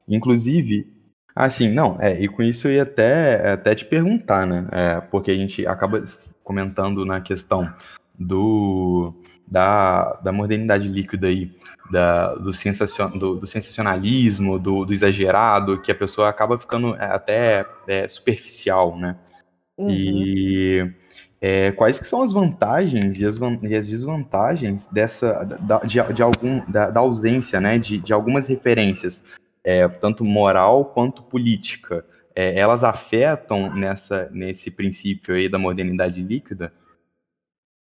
[0.08, 0.86] Inclusive,
[1.34, 4.68] assim, não, é, e com isso eu ia até, até te perguntar, né?
[4.70, 6.04] É, porque a gente acaba
[6.52, 7.72] comentando na questão
[8.18, 9.14] do,
[9.48, 11.50] da, da modernidade líquida aí,
[11.90, 17.06] da, do, sensacion, do, do sensacionalismo, do, do, exagerado, que a pessoa acaba ficando é,
[17.06, 19.16] até é, superficial, né?
[19.78, 19.90] Uhum.
[19.90, 20.92] E
[21.40, 26.22] é, quais que são as vantagens e as, e as desvantagens dessa da, de, de
[26.22, 29.24] algum, da, da, ausência né, de, de algumas referências,
[29.64, 36.72] é, tanto moral quanto política, é, elas afetam nessa, nesse princípio aí da modernidade líquida?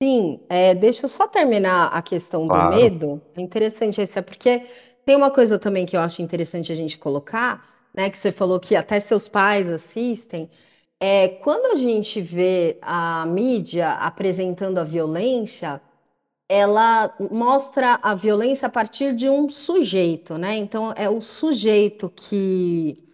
[0.02, 2.76] Sim, é, deixa eu só terminar a questão claro.
[2.76, 3.22] do medo.
[3.36, 4.66] É interessante isso, é porque
[5.06, 8.10] tem uma coisa também que eu acho interessante a gente colocar, né?
[8.10, 10.50] Que você falou que até seus pais assistem.
[11.00, 15.82] É, quando a gente vê a mídia apresentando a violência,
[16.50, 20.56] ela mostra a violência a partir de um sujeito, né?
[20.58, 23.11] Então é o sujeito que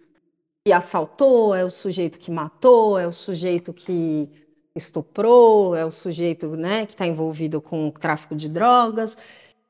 [0.68, 4.28] que assaltou, é o sujeito que matou, é o sujeito que
[4.76, 9.16] estuprou, é o sujeito né, que está envolvido com o tráfico de drogas.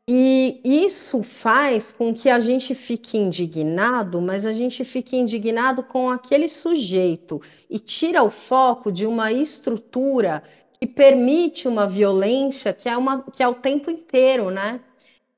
[0.09, 6.11] E isso faz com que a gente fique indignado, mas a gente fique indignado com
[6.11, 7.41] aquele sujeito
[7.71, 10.43] e tira o foco de uma estrutura
[10.81, 14.81] que permite uma violência que é, uma, que é o tempo inteiro, né?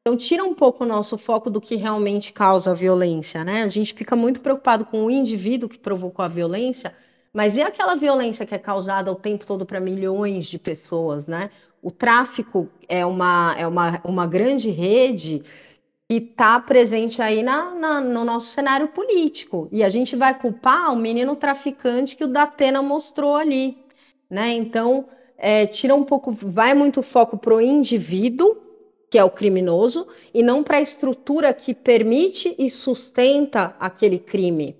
[0.02, 3.62] Então, tira um pouco o nosso foco do que realmente causa a violência, né?
[3.62, 6.94] A gente fica muito preocupado com o indivíduo que provocou a violência,
[7.34, 11.50] mas e aquela violência que é causada o tempo todo para milhões de pessoas, né?
[11.82, 15.42] O tráfico é uma, é uma, uma grande rede
[16.08, 19.68] que está presente aí na, na, no nosso cenário político.
[19.70, 23.76] E a gente vai culpar o menino traficante que o Datena mostrou ali,
[24.30, 24.50] né?
[24.54, 28.69] Então, é, tira um pouco, vai muito foco para o indivíduo
[29.10, 34.76] que é o criminoso, e não para a estrutura que permite e sustenta aquele crime.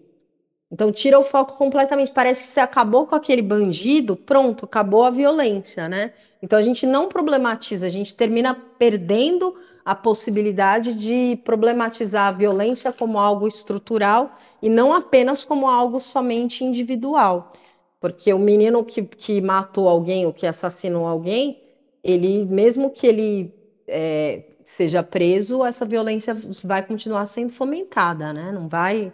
[0.71, 2.13] Então tira o foco completamente.
[2.13, 6.13] Parece que você acabou com aquele bandido, pronto, acabou a violência, né?
[6.41, 9.55] Então a gente não problematiza, a gente termina perdendo
[9.85, 14.31] a possibilidade de problematizar a violência como algo estrutural
[14.63, 17.51] e não apenas como algo somente individual.
[17.99, 21.61] Porque o menino que, que matou alguém ou que assassinou alguém,
[22.03, 23.60] ele, mesmo que ele
[23.91, 28.51] é, seja preso, essa violência vai continuar sendo fomentada, né?
[28.53, 29.13] Não vai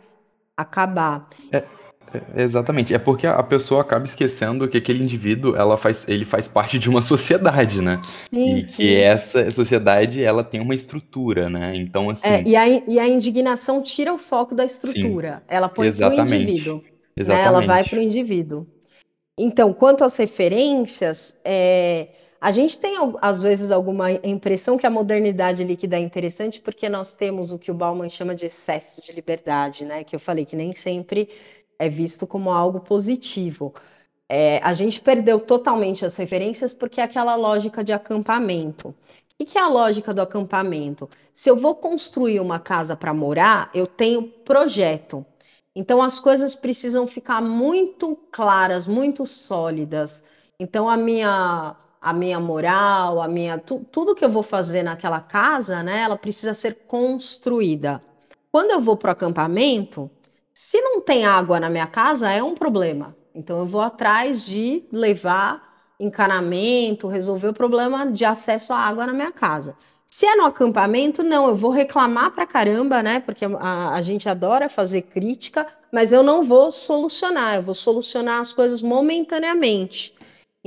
[0.57, 1.29] acabar.
[1.51, 1.65] É,
[2.15, 2.95] É, exatamente.
[2.95, 6.89] É porque a pessoa acaba esquecendo que aquele indivíduo, ela faz, ele faz parte de
[6.89, 8.01] uma sociedade, né?
[8.33, 8.73] Sim, e sim.
[8.77, 11.75] que essa sociedade, ela tem uma estrutura, né?
[11.75, 12.29] Então, assim...
[12.29, 15.39] É, e, a, e a indignação tira o foco da estrutura.
[15.39, 16.83] Sim, ela põe para o indivíduo.
[17.17, 17.43] Exatamente.
[17.43, 17.49] Né?
[17.49, 18.67] Ela vai para o indivíduo.
[19.39, 22.09] Então, quanto às referências, é,
[22.41, 27.15] a gente tem, às vezes, alguma impressão que a modernidade líquida é interessante porque nós
[27.15, 30.05] temos o que o Bauman chama de excesso de liberdade, né?
[30.05, 31.29] Que eu falei que nem sempre
[31.79, 33.75] é visto como algo positivo.
[34.29, 38.89] É, a gente perdeu totalmente as referências porque é aquela lógica de acampamento.
[39.39, 41.09] O que é a lógica do acampamento?
[41.33, 45.25] Se eu vou construir uma casa para morar, eu tenho projeto.
[45.75, 50.25] Então as coisas precisam ficar muito claras, muito sólidas.
[50.59, 55.21] Então a minha a minha moral, a minha tu, tudo que eu vou fazer naquela
[55.21, 58.03] casa, né, ela precisa ser construída.
[58.51, 60.11] Quando eu vou para o acampamento,
[60.55, 63.15] se não tem água na minha casa, é um problema.
[63.35, 65.63] Então eu vou atrás de levar
[66.01, 69.77] encanamento, resolver o problema de acesso à água na minha casa.
[70.07, 73.21] Se é no acampamento, não, eu vou reclamar pra caramba, né?
[73.21, 78.41] Porque a, a, gente adora fazer crítica, mas eu não vou solucionar, eu vou solucionar
[78.41, 80.16] as coisas momentaneamente.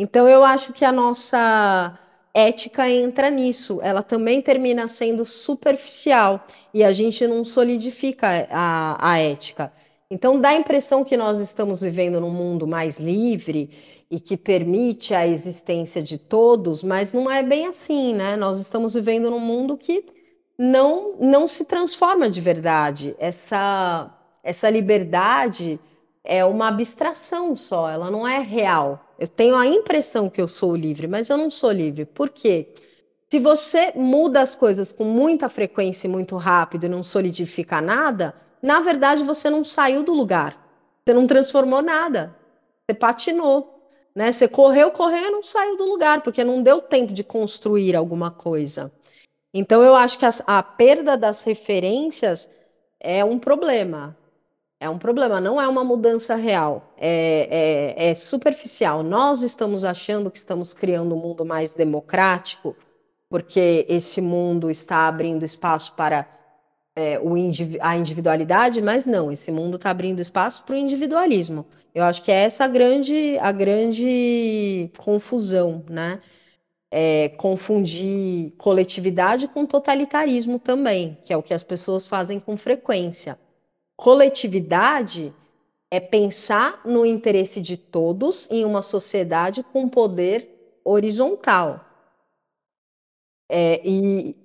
[0.02, 2.00] Então eu acho que a nossa
[2.34, 6.42] ética entra nisso, ela também termina sendo superficial
[6.74, 9.74] e a gente não solidifica a, a ética.
[10.10, 13.72] Então dá a impressão que nós estamos vivendo num mundo mais livre
[14.10, 18.38] e que permite a existência de todos, mas não é bem assim, né?
[18.38, 20.06] Nós estamos vivendo num mundo que
[20.58, 23.18] não não se transforma de verdade.
[23.20, 24.10] Essa
[24.42, 25.78] essa liberdade
[26.24, 29.09] é uma abstração só, ela não é real.
[29.20, 32.06] Eu tenho a impressão que eu sou livre, mas eu não sou livre.
[32.06, 32.74] Por quê?
[33.30, 38.34] Se você muda as coisas com muita frequência e muito rápido e não solidifica nada,
[38.62, 40.58] na verdade você não saiu do lugar.
[41.06, 42.34] Você não transformou nada.
[42.86, 43.84] Você patinou.
[44.16, 44.32] Né?
[44.32, 48.32] Você correu, correu e não saiu do lugar, porque não deu tempo de construir alguma
[48.32, 48.90] coisa.
[49.54, 52.50] Então eu acho que a, a perda das referências
[53.00, 54.18] é um problema.
[54.82, 59.04] É um problema, não é uma mudança real, é, é, é, superficial.
[59.04, 62.74] Nós estamos achando que estamos criando um mundo mais democrático,
[63.30, 66.26] porque esse mundo está abrindo espaço para
[66.96, 67.34] é, o
[67.82, 71.66] a individualidade, mas não, esse mundo está abrindo espaço para o individualismo.
[71.94, 76.22] Eu acho que é essa a grande, a grande confusão, né?
[76.92, 83.38] É, confundir coletividade com totalitarismo também, que é o que as pessoas fazem com frequência
[84.00, 85.34] coletividade
[85.92, 91.86] é pensar no interesse de todos em uma sociedade com poder horizontal.
[93.52, 94.38] É, e,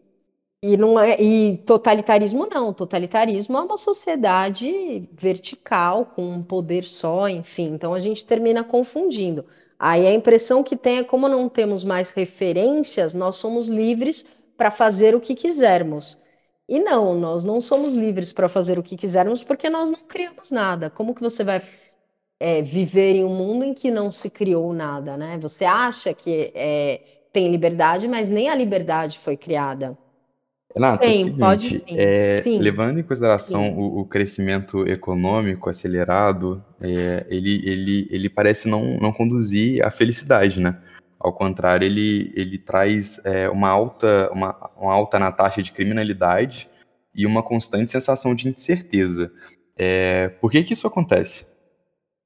[0.61, 2.73] e, não é, e totalitarismo não.
[2.73, 7.75] Totalitarismo é uma sociedade vertical, com um poder só, enfim.
[7.75, 9.45] Então a gente termina confundindo.
[9.79, 14.27] Aí a impressão que tem é como não temos mais referências, nós somos livres
[14.57, 16.24] para fazer o que quisermos.
[16.69, 20.51] E não, nós não somos livres para fazer o que quisermos porque nós não criamos
[20.51, 20.89] nada.
[20.89, 21.63] Como que você vai
[22.41, 25.39] é, viver em um mundo em que não se criou nada, né?
[25.41, 27.01] Você acha que é,
[27.33, 29.97] tem liberdade, mas nem a liberdade foi criada.
[30.75, 31.85] Renata, tem, é seguinte, pode sim.
[31.91, 32.59] É, sim.
[32.59, 39.13] Levando em consideração o, o, crescimento econômico acelerado, é, ele, ele, ele parece não, não
[39.13, 40.77] conduzir à felicidade, né?
[41.25, 46.69] Ao contrário, ele, ele traz é, uma, alta, uma, uma alta na taxa de criminalidade
[47.15, 49.33] e uma constante sensação de incerteza.
[49.75, 51.47] É, por que, que isso acontece?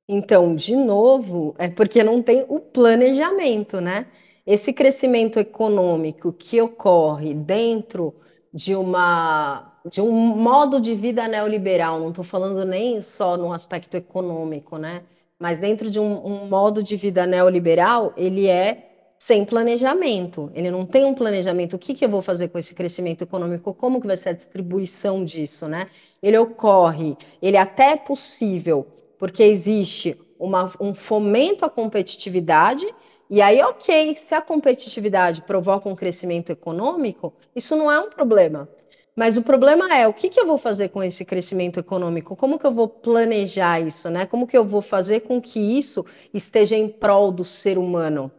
[0.09, 4.09] Então, de novo, é porque não tem o planejamento, né?
[4.44, 8.12] Esse crescimento econômico que ocorre dentro
[8.53, 13.96] de uma de um modo de vida neoliberal, não estou falando nem só no aspecto
[13.96, 15.05] econômico, né?
[15.38, 18.88] Mas dentro de um, um modo de vida neoliberal, ele é
[19.19, 20.51] sem planejamento.
[20.55, 21.75] Ele não tem um planejamento.
[21.75, 23.75] O que, que eu vou fazer com esse crescimento econômico?
[23.75, 25.89] Como que vai ser a distribuição disso, né?
[26.23, 28.87] Ele ocorre, ele até é possível,
[29.19, 32.87] porque existe uma, um fomento à competitividade,
[33.29, 38.69] e aí, ok, se a competitividade provoca um crescimento econômico, isso não é um problema.
[39.14, 42.37] Mas o problema é o que, que eu vou fazer com esse crescimento econômico?
[42.37, 44.25] Como que eu vou planejar isso, né?
[44.25, 48.31] Como que eu vou fazer com que isso esteja em prol do ser humano?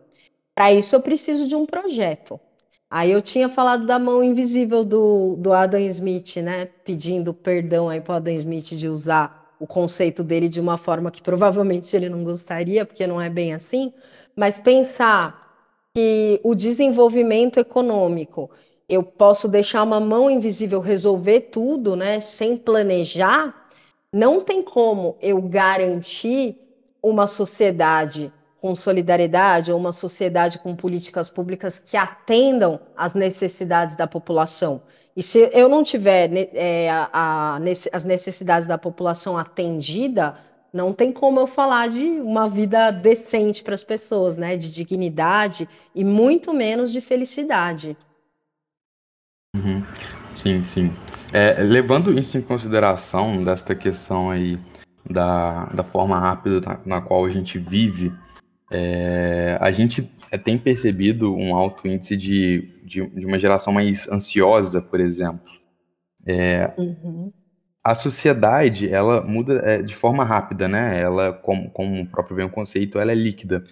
[0.59, 2.37] Para isso eu preciso de um projeto.
[2.89, 6.65] Aí eu tinha falado da mão invisível do, do Adam Smith, né?
[6.83, 11.21] Pedindo perdão aí para Adam Smith de usar o conceito dele de uma forma que
[11.21, 13.93] provavelmente ele não gostaria, porque não é bem assim.
[14.35, 15.49] Mas pensar
[15.95, 18.51] que o desenvolvimento econômico
[18.89, 22.19] eu posso deixar uma mão invisível resolver tudo, né?
[22.19, 23.55] Sem planejar,
[24.13, 26.57] Não tem como eu garantir
[27.01, 34.05] uma sociedade com solidariedade ou uma sociedade com políticas públicas que atendam às necessidades da
[34.05, 34.81] população.
[35.15, 37.59] E se eu não tiver é, a, a,
[37.91, 40.37] as necessidades da população atendida,
[40.73, 44.55] não tem como eu falar de uma vida decente para as pessoas, né?
[44.55, 47.97] De dignidade e muito menos de felicidade.
[49.55, 49.83] Uhum.
[50.35, 50.93] Sim, sim.
[51.33, 54.57] É, levando isso em consideração desta questão aí
[55.09, 58.13] da, da forma rápida na, na qual a gente vive,
[58.71, 60.09] é, a gente
[60.43, 65.51] tem percebido um alto índice de, de, de uma geração mais ansiosa, por exemplo.
[66.25, 67.31] É, uhum.
[67.83, 70.99] A sociedade, ela muda é, de forma rápida, né?
[70.99, 73.63] Ela, como, como o próprio vem o conceito, ela é líquida.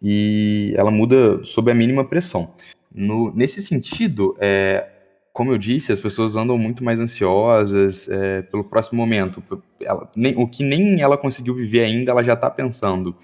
[0.00, 2.54] E ela muda sob a mínima pressão.
[2.94, 4.88] No, nesse sentido, é,
[5.32, 9.42] como eu disse, as pessoas andam muito mais ansiosas é, pelo próximo momento.
[9.80, 13.16] Ela, nem, o que nem ela conseguiu viver ainda, ela já está pensando.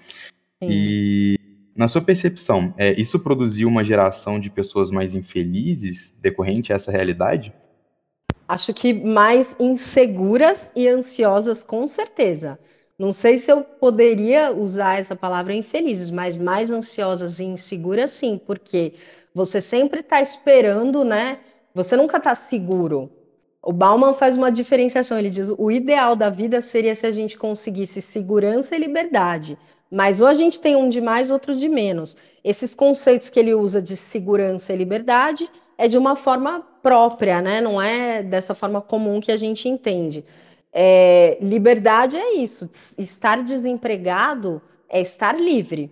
[0.63, 0.69] Sim.
[0.69, 1.39] E
[1.75, 6.91] na sua percepção, é, isso produziu uma geração de pessoas mais infelizes decorrente a essa
[6.91, 7.53] realidade?
[8.47, 12.57] Acho que mais inseguras e ansiosas, com certeza.
[12.97, 18.39] Não sei se eu poderia usar essa palavra infelizes, mas mais ansiosas e inseguras, sim,
[18.45, 18.93] porque
[19.33, 21.39] você sempre está esperando, né?
[21.73, 23.11] Você nunca está seguro.
[23.61, 25.19] O Bauman faz uma diferenciação.
[25.19, 29.57] Ele diz: o ideal da vida seria se a gente conseguisse segurança e liberdade.
[29.95, 32.17] Mas ou a gente tem um de mais, outro de menos.
[32.43, 37.61] Esses conceitos que ele usa de segurança e liberdade é de uma forma própria, né?
[37.61, 40.25] Não é dessa forma comum que a gente entende.
[40.73, 42.69] É, liberdade é isso.
[42.97, 45.89] Estar desempregado é estar livre.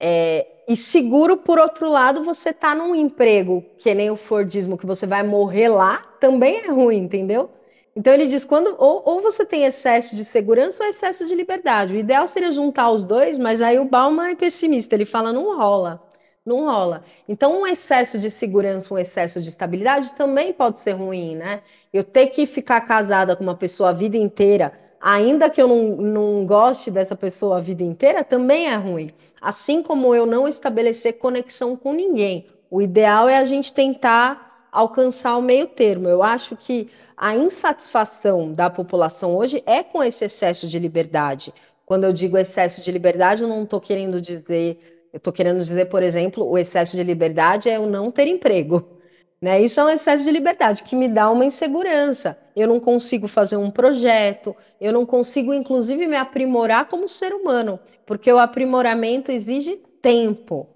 [0.00, 4.86] É, e seguro, por outro lado, você tá num emprego que nem o Fordismo, que
[4.86, 7.48] você vai morrer lá, também é ruim, entendeu?
[7.96, 11.92] Então ele diz quando ou, ou, você tem excesso de segurança ou excesso de liberdade.
[11.92, 15.56] O ideal seria juntar os dois, mas aí o Bauman é pessimista, ele fala não
[15.56, 16.02] rola.
[16.48, 17.02] Não rola.
[17.28, 21.60] Então, um excesso de segurança, um excesso de estabilidade também pode ser ruim, né?
[21.92, 25.96] Eu ter que ficar casada com uma pessoa a vida inteira, ainda que eu não,
[25.96, 29.10] não goste dessa pessoa a vida inteira, também é ruim.
[29.42, 32.46] Assim como eu não estabelecer conexão com ninguém.
[32.70, 36.08] O ideal é a gente tentar alcançar o meio termo.
[36.08, 41.52] Eu acho que a insatisfação da população hoje é com esse excesso de liberdade.
[41.84, 45.86] Quando eu digo excesso de liberdade, eu não estou querendo dizer, eu estou querendo dizer,
[45.86, 48.96] por exemplo, o excesso de liberdade é o não ter emprego.
[49.40, 49.60] Né?
[49.60, 52.36] Isso é um excesso de liberdade que me dá uma insegurança.
[52.56, 57.78] Eu não consigo fazer um projeto, eu não consigo, inclusive, me aprimorar como ser humano,
[58.04, 60.66] porque o aprimoramento exige tempo.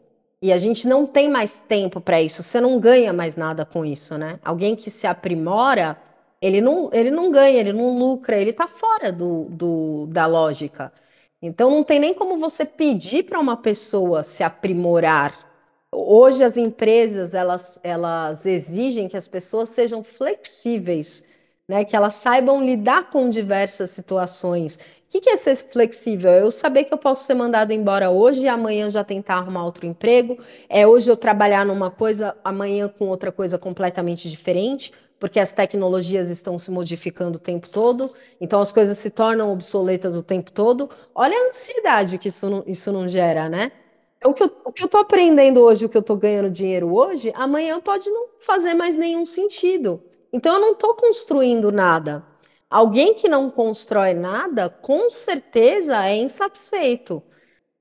[0.40, 2.40] E a gente não tem mais tempo para isso.
[2.40, 4.38] Você não ganha mais nada com isso, né?
[4.44, 5.98] Alguém que se aprimora,
[6.42, 10.92] ele não, ele não ganha, ele não lucra, ele está fora do, do, da lógica.
[11.40, 15.32] Então não tem nem como você pedir para uma pessoa se aprimorar.
[15.92, 21.24] Hoje as empresas elas, elas exigem que as pessoas sejam flexíveis,
[21.68, 21.84] né?
[21.84, 24.80] Que elas saibam lidar com diversas situações,
[25.12, 26.30] que, que é ser flexível?
[26.30, 29.84] Eu saber que eu posso ser mandado embora hoje e amanhã já tentar arrumar outro
[29.84, 30.38] emprego.
[30.70, 34.90] É hoje eu trabalhar numa coisa, amanhã com outra coisa completamente diferente,
[35.22, 38.10] porque as tecnologias estão se modificando o tempo todo,
[38.40, 40.90] então as coisas se tornam obsoletas o tempo todo.
[41.14, 43.70] Olha a ansiedade que isso não, isso não gera, né?
[44.18, 44.42] Então, o que
[44.82, 48.74] eu estou aprendendo hoje, o que eu estou ganhando dinheiro hoje, amanhã pode não fazer
[48.74, 50.02] mais nenhum sentido.
[50.32, 52.26] Então eu não estou construindo nada.
[52.68, 57.22] Alguém que não constrói nada, com certeza é insatisfeito.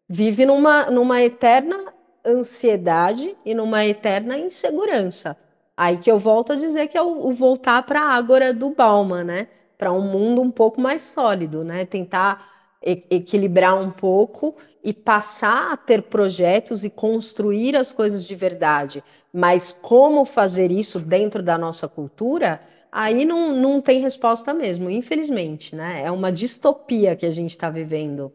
[0.08, 1.92] Vive numa, numa eterna
[2.24, 5.36] ansiedade e numa eterna insegurança.
[5.84, 8.70] Aí que eu volto a dizer que é o, o voltar para a ágora do
[8.76, 9.48] Bauman, né?
[9.78, 11.86] Para um mundo um pouco mais sólido, né?
[11.86, 12.46] Tentar
[12.84, 19.04] e equilibrar um pouco e passar a ter projetos e construir as coisas de verdade.
[19.34, 22.60] Mas como fazer isso dentro da nossa cultura?
[22.92, 26.04] aí não, não tem resposta mesmo, infelizmente, né?
[26.04, 28.34] É uma distopia que a gente está vivendo.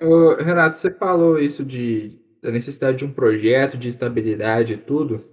[0.00, 5.24] Ô, Renato, você falou isso de da necessidade de um projeto, de estabilidade e tudo.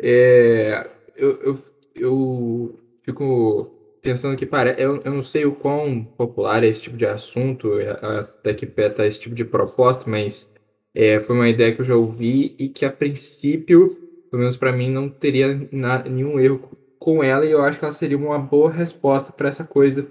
[0.00, 1.58] É, eu, eu,
[1.96, 3.70] eu fico
[4.02, 4.80] pensando que parece.
[4.82, 8.88] Eu, eu não sei o quão popular é esse tipo de assunto, até que pé
[8.88, 10.48] tá esse tipo de proposta, mas
[10.94, 13.96] é, foi uma ideia que eu já ouvi e que a princípio,
[14.30, 17.84] pelo menos para mim, não teria na, nenhum erro com ela e eu acho que
[17.84, 20.06] ela seria uma boa resposta para essa coisa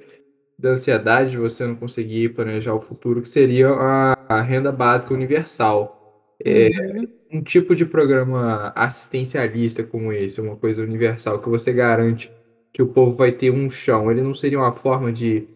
[0.58, 5.14] da ansiedade de você não conseguir planejar o futuro, que seria a, a renda básica
[5.14, 5.97] universal.
[6.44, 7.08] É, uhum.
[7.34, 12.32] Um tipo de programa assistencialista como esse, uma coisa universal que você garante
[12.72, 15.48] que o povo vai ter um chão, ele não seria uma forma de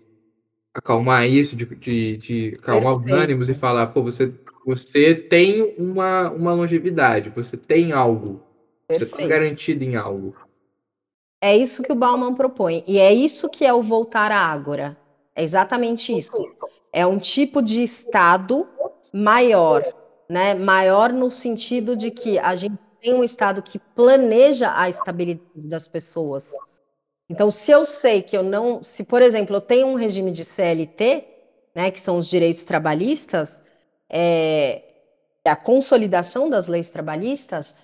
[0.73, 3.15] acalmar isso, de, de, de acalmar Perfeito.
[3.15, 4.33] os ânimos e falar, pô, você,
[4.65, 8.41] você tem uma, uma longevidade, você tem algo,
[8.87, 9.11] Perfeito.
[9.11, 10.35] você está garantido em algo.
[11.43, 14.97] É isso que o Bauman propõe, e é isso que é o voltar à ágora.
[15.35, 16.31] É exatamente isso.
[16.91, 18.67] É um tipo de estado
[19.13, 19.83] maior,
[20.31, 20.53] né?
[20.53, 25.89] Maior no sentido de que a gente tem um estado que planeja a estabilidade das
[25.89, 26.49] pessoas.
[27.29, 30.45] Então, se eu sei que eu não, se por exemplo eu tenho um regime de
[30.45, 31.27] CLT,
[31.75, 33.61] né, que são os direitos trabalhistas,
[34.09, 34.83] é,
[35.43, 37.75] a consolidação das leis trabalhistas,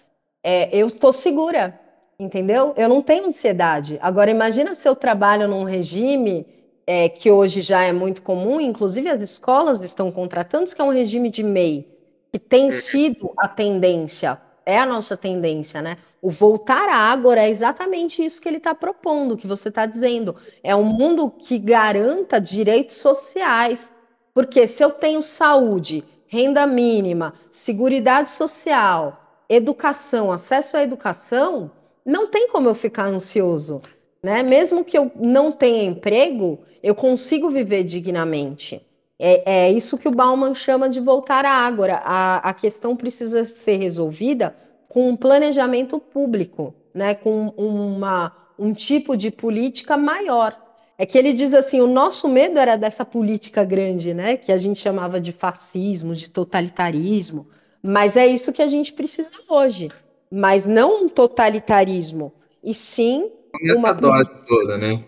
[0.42, 1.78] é, eu estou segura,
[2.18, 2.74] entendeu?
[2.78, 4.00] Eu não tenho ansiedade.
[4.02, 6.48] Agora, imagina se eu trabalho num regime
[6.86, 10.94] é, que hoje já é muito comum, inclusive as escolas estão contratando, que é um
[10.94, 11.97] regime de MEI,
[12.32, 15.96] que tem sido a tendência é a nossa tendência, né?
[16.22, 20.36] O voltar à ágora é exatamente isso que ele está propondo, que você está dizendo.
[20.62, 23.94] É um mundo que garanta direitos sociais.
[24.34, 31.72] Porque se eu tenho saúde, renda mínima, seguridade social, educação, acesso à educação,
[32.06, 33.82] não tem como eu ficar ansioso.
[34.22, 34.44] Né?
[34.44, 38.86] Mesmo que eu não tenha emprego, eu consigo viver dignamente.
[39.20, 42.02] É, é, isso que o Bauman chama de voltar à ágora.
[42.04, 44.56] A, a questão precisa ser resolvida
[44.88, 47.16] com um planejamento público, né?
[47.16, 50.56] com uma, um tipo de política maior.
[50.98, 54.38] É que ele diz assim: o nosso medo era dessa política grande, né?
[54.38, 57.48] que a gente chamava de fascismo, de totalitarismo.
[57.82, 59.92] Mas é isso que a gente precisa hoje.
[60.30, 63.32] Mas não um totalitarismo, e sim.
[63.64, 65.06] Essa uma dose toda, né?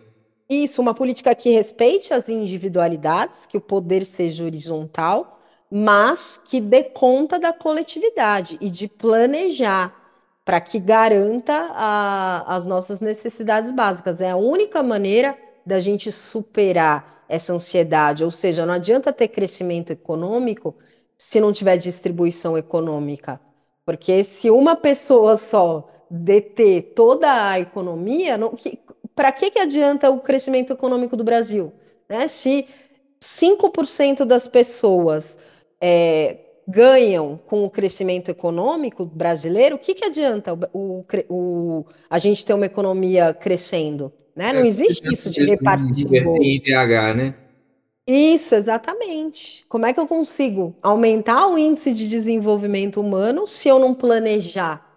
[0.50, 5.40] Isso, uma política que respeite as individualidades, que o poder seja horizontal,
[5.70, 9.96] mas que dê conta da coletividade e de planejar
[10.44, 14.20] para que garanta a, as nossas necessidades básicas.
[14.20, 19.92] É a única maneira da gente superar essa ansiedade, ou seja, não adianta ter crescimento
[19.92, 20.76] econômico
[21.16, 23.40] se não tiver distribuição econômica.
[23.86, 28.80] Porque se uma pessoa só deter toda a economia, não, que,
[29.20, 31.74] para que, que adianta o crescimento econômico do Brasil?
[32.08, 32.26] Né?
[32.30, 32.66] Se
[33.22, 35.38] 5% das pessoas
[35.82, 42.18] é, ganham com o crescimento econômico brasileiro, o que, que adianta o, o, o, a
[42.18, 44.10] gente ter uma economia crescendo?
[44.34, 44.54] Né?
[44.54, 47.36] Não é, existe isso de repartir IDH, né?
[48.08, 49.66] Isso, exatamente.
[49.68, 54.89] Como é que eu consigo aumentar o índice de desenvolvimento humano se eu não planejar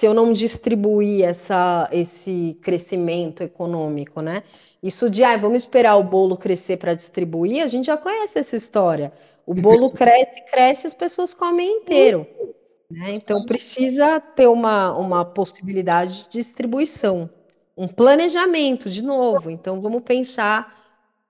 [0.00, 4.42] se eu não distribuir essa, esse crescimento econômico, né?
[4.82, 8.56] Isso de, ah, vamos esperar o bolo crescer para distribuir, a gente já conhece essa
[8.56, 9.12] história.
[9.44, 12.26] O bolo cresce, cresce, as pessoas comem inteiro.
[12.90, 13.12] Né?
[13.12, 17.28] Então precisa ter uma, uma possibilidade de distribuição,
[17.76, 19.50] um planejamento, de novo.
[19.50, 20.82] Então vamos pensar,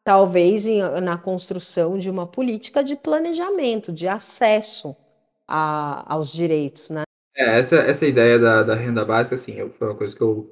[0.04, 4.94] talvez, em, na construção de uma política de planejamento, de acesso
[5.48, 7.02] a, aos direitos, né?
[7.34, 10.50] É, essa, essa ideia da, da renda básica, assim, eu, foi uma coisa que eu,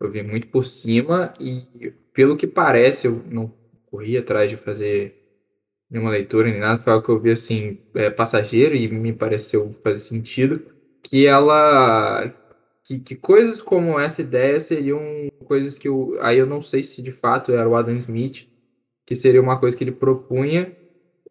[0.00, 3.52] eu vi muito por cima e, pelo que parece, eu não
[3.90, 5.16] corri atrás de fazer
[5.90, 9.74] nenhuma leitura nem nada, foi algo que eu vi, assim, é, passageiro e me pareceu
[9.82, 10.62] fazer sentido,
[11.02, 12.32] que ela...
[12.84, 16.16] Que, que coisas como essa ideia seriam coisas que eu...
[16.20, 18.48] Aí eu não sei se de fato era o Adam Smith,
[19.06, 20.76] que seria uma coisa que ele propunha,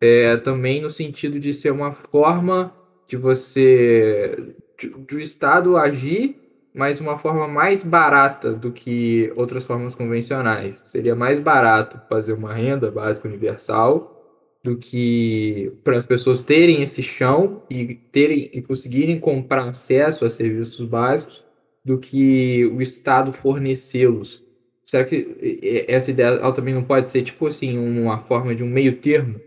[0.02, 2.74] é, também no sentido de ser uma forma
[3.08, 4.56] de você
[4.88, 6.36] do Estado agir,
[6.74, 10.82] mas uma forma mais barata do que outras formas convencionais.
[10.86, 14.16] Seria mais barato fazer uma renda básica universal
[14.64, 20.30] do que para as pessoas terem esse chão e terem e conseguirem comprar acesso a
[20.30, 21.44] serviços básicos
[21.84, 24.44] do que o Estado fornecê-los.
[24.84, 28.98] Será que essa ideia também não pode ser tipo assim uma forma de um meio
[28.98, 29.40] termo?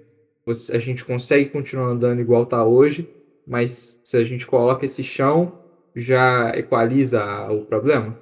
[0.72, 3.08] A gente consegue continuar andando igual está hoje,
[3.46, 5.58] mas se a gente coloca esse chão,
[5.94, 8.18] já equaliza o problema?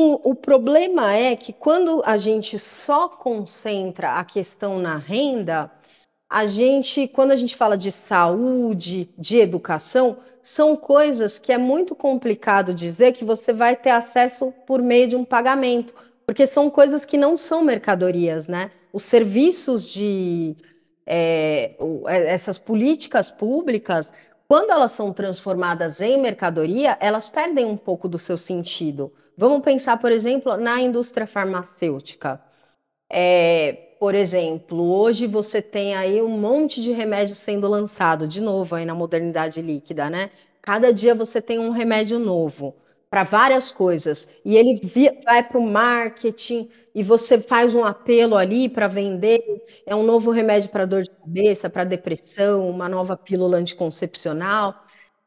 [0.00, 5.70] O, o problema é que quando a gente só concentra a questão na renda,
[6.28, 11.94] a gente, quando a gente fala de saúde, de educação, são coisas que é muito
[11.94, 15.94] complicado dizer que você vai ter acesso por meio de um pagamento,
[16.26, 18.70] porque são coisas que não são mercadorias, né?
[18.92, 20.56] Os serviços de
[21.06, 21.76] é,
[22.08, 24.12] essas políticas públicas
[24.52, 29.10] quando elas são transformadas em mercadoria, elas perdem um pouco do seu sentido.
[29.34, 32.38] Vamos pensar, por exemplo, na indústria farmacêutica.
[33.10, 38.76] É, por exemplo, hoje você tem aí um monte de remédio sendo lançado, de novo
[38.76, 40.28] aí na modernidade líquida, né?
[40.60, 42.76] Cada dia você tem um remédio novo.
[43.12, 44.26] Para várias coisas.
[44.42, 44.80] E ele
[45.22, 49.38] vai para o marketing e você faz um apelo ali para vender.
[49.86, 54.74] É um novo remédio para dor de cabeça, para depressão, uma nova pílula anticoncepcional.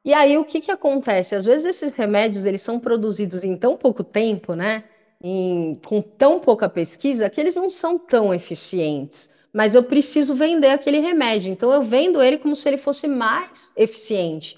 [0.03, 1.35] E aí o que, que acontece?
[1.35, 4.85] Às vezes esses remédios eles são produzidos em tão pouco tempo, né?
[5.21, 9.29] Em, com tão pouca pesquisa, que eles não são tão eficientes.
[9.53, 13.71] Mas eu preciso vender aquele remédio, então eu vendo ele como se ele fosse mais
[13.77, 14.57] eficiente.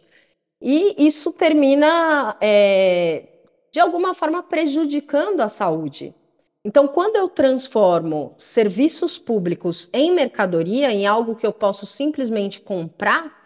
[0.62, 3.28] E isso termina, é,
[3.72, 6.14] de alguma forma, prejudicando a saúde.
[6.66, 13.42] Então, quando eu transformo serviços públicos em mercadoria, em algo que eu posso simplesmente comprar,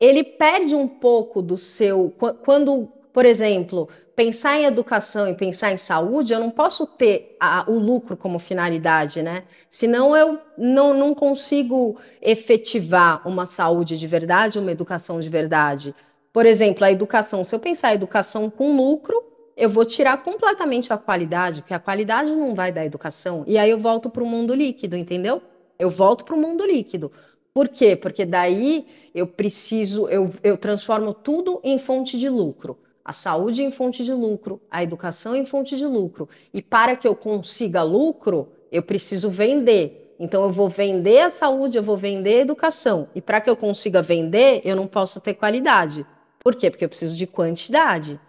[0.00, 2.12] ele perde um pouco do seu.
[2.44, 7.64] Quando, por exemplo, pensar em educação e pensar em saúde, eu não posso ter a,
[7.66, 9.44] o lucro como finalidade, né?
[9.70, 15.94] Senão eu não, não consigo efetivar uma saúde de verdade, uma educação de verdade.
[16.36, 19.24] Por exemplo, a educação, se eu pensar em educação com lucro,
[19.56, 23.42] eu vou tirar completamente a qualidade, porque a qualidade não vai dar educação.
[23.46, 25.40] E aí eu volto para o mundo líquido, entendeu?
[25.78, 27.10] Eu volto para o mundo líquido.
[27.54, 27.96] Por quê?
[27.96, 32.76] Porque daí eu preciso, eu, eu transformo tudo em fonte de lucro.
[33.02, 36.28] A saúde em fonte de lucro, a educação em fonte de lucro.
[36.52, 40.14] E para que eu consiga lucro, eu preciso vender.
[40.20, 43.08] Então eu vou vender a saúde, eu vou vender a educação.
[43.14, 46.04] E para que eu consiga vender, eu não posso ter qualidade.
[46.46, 46.70] Por quê?
[46.70, 48.20] Porque eu preciso de quantidade.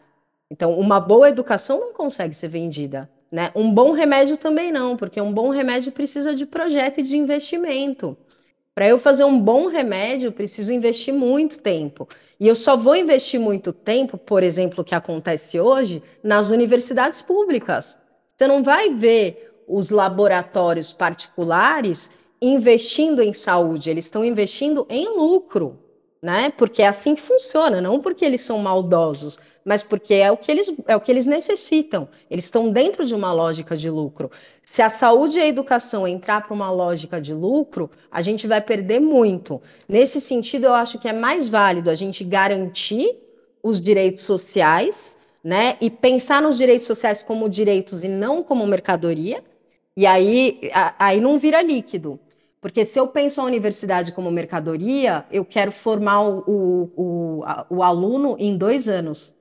[0.50, 3.08] Então, uma boa educação não consegue ser vendida.
[3.32, 3.52] Né?
[3.54, 8.18] Um bom remédio também não, porque um bom remédio precisa de projeto e de investimento.
[8.74, 12.08] Para eu fazer um bom remédio, eu preciso investir muito tempo.
[12.40, 17.22] E eu só vou investir muito tempo, por exemplo, o que acontece hoje, nas universidades
[17.22, 18.00] públicas.
[18.36, 22.10] Você não vai ver os laboratórios particulares
[22.42, 25.78] investindo em saúde, eles estão investindo em lucro,
[26.22, 26.52] né?
[26.58, 30.50] Porque é assim que funciona, não porque eles são maldosos, mas porque é o que
[30.50, 32.08] eles, é o que eles necessitam.
[32.32, 34.32] Eles estão dentro de uma lógica de lucro.
[34.62, 38.62] Se a saúde e a educação entrar para uma lógica de lucro, a gente vai
[38.62, 39.62] perder muito.
[39.88, 43.18] Nesse sentido, eu acho que é mais válido a gente garantir
[43.62, 45.76] os direitos sociais, né?
[45.82, 49.44] E pensar nos direitos sociais como direitos e não como mercadoria.
[49.98, 50.62] E aí,
[50.98, 52.20] aí não vira líquido.
[52.60, 57.84] Porque se eu penso a universidade como mercadoria, eu quero formar o, o, o, o
[57.84, 59.38] aluno em dois anos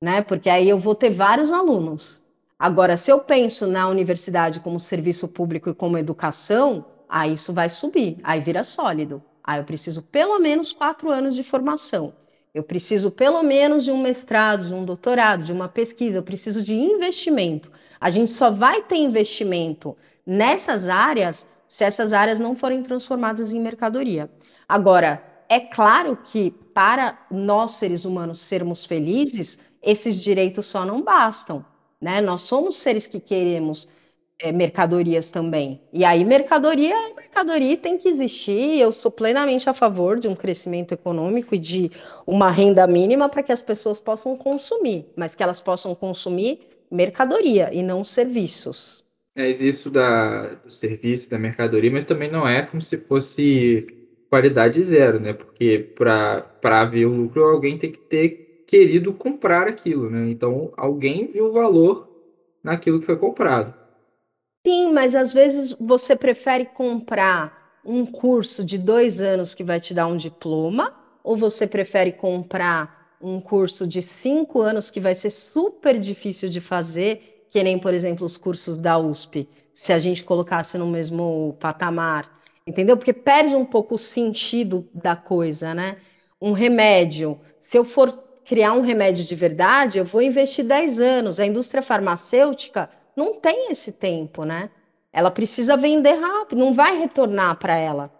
[0.00, 0.22] né?
[0.22, 2.22] Porque aí eu vou ter vários alunos.
[2.58, 7.68] Agora, se eu penso na universidade como serviço público e como educação, aí isso vai
[7.68, 9.22] subir, aí vira sólido.
[9.42, 12.12] Aí eu preciso pelo menos quatro anos de formação.
[12.54, 16.18] Eu preciso pelo menos de um mestrado, de um doutorado, de uma pesquisa.
[16.18, 17.70] Eu preciso de investimento.
[18.00, 19.96] A gente só vai ter investimento
[20.26, 24.30] nessas áreas se essas áreas não forem transformadas em mercadoria.
[24.68, 31.64] Agora, é claro que para nós seres humanos sermos felizes, esses direitos só não bastam,
[32.00, 32.20] né?
[32.20, 33.88] Nós somos seres que queremos
[34.40, 35.80] é, mercadorias também.
[35.92, 38.78] E aí, mercadoria é mercadoria tem que existir.
[38.78, 41.90] Eu sou plenamente a favor de um crescimento econômico e de
[42.26, 47.70] uma renda mínima para que as pessoas possam consumir, mas que elas possam consumir mercadoria
[47.72, 49.07] e não serviços.
[49.38, 53.86] É isso da, do serviço, da mercadoria, mas também não é como se fosse
[54.28, 55.32] qualidade zero, né?
[55.32, 60.28] Porque para haver o lucro, alguém tem que ter querido comprar aquilo, né?
[60.28, 62.08] Então alguém viu valor
[62.64, 63.72] naquilo que foi comprado.
[64.66, 69.94] Sim, mas às vezes você prefere comprar um curso de dois anos que vai te
[69.94, 70.92] dar um diploma,
[71.22, 76.60] ou você prefere comprar um curso de cinco anos que vai ser super difícil de
[76.60, 81.56] fazer, que nem, por exemplo, os cursos da USP, se a gente colocasse no mesmo
[81.58, 82.30] patamar,
[82.66, 82.96] entendeu?
[82.96, 85.96] Porque perde um pouco o sentido da coisa, né?
[86.40, 88.12] Um remédio, se eu for
[88.44, 91.38] criar um remédio de verdade, eu vou investir 10 anos.
[91.38, 94.70] A indústria farmacêutica não tem esse tempo, né?
[95.12, 98.10] Ela precisa vender rápido, não vai retornar para ela.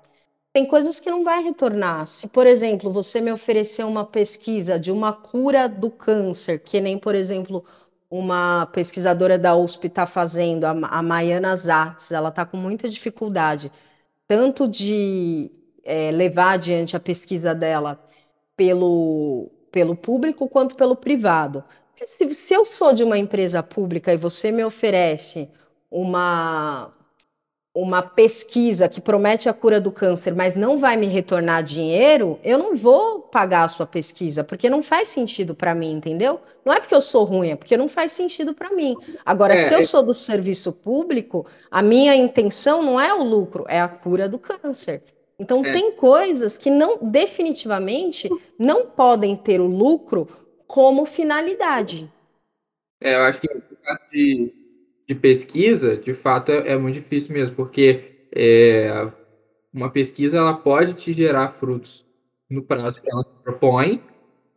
[0.52, 2.06] Tem coisas que não vai retornar.
[2.06, 6.98] Se, por exemplo, você me oferecer uma pesquisa de uma cura do câncer, que nem,
[6.98, 7.64] por exemplo,
[8.10, 13.70] uma pesquisadora da USP está fazendo, a, a Maiana Zatz, ela está com muita dificuldade,
[14.26, 15.50] tanto de
[15.84, 18.02] é, levar adiante a pesquisa dela
[18.56, 21.62] pelo pelo público quanto pelo privado.
[22.04, 25.50] Se, se eu sou de uma empresa pública e você me oferece
[25.90, 26.90] uma,
[27.80, 32.58] uma pesquisa que promete a cura do câncer, mas não vai me retornar dinheiro, eu
[32.58, 36.40] não vou pagar a sua pesquisa, porque não faz sentido para mim, entendeu?
[36.64, 38.96] Não é porque eu sou ruim, é porque não faz sentido para mim.
[39.24, 39.82] Agora, é, se eu é...
[39.84, 44.40] sou do serviço público, a minha intenção não é o lucro, é a cura do
[44.40, 45.04] câncer.
[45.38, 45.70] Então é.
[45.70, 48.28] tem coisas que não definitivamente
[48.58, 50.26] não podem ter o lucro
[50.66, 52.10] como finalidade.
[53.00, 53.48] É, eu acho que
[54.12, 54.52] de,
[55.08, 59.10] de pesquisa, de fato, é, é, muito difícil mesmo, porque é,
[59.72, 62.04] uma pesquisa ela pode te gerar frutos
[62.48, 64.02] no prazo que ela se propõe,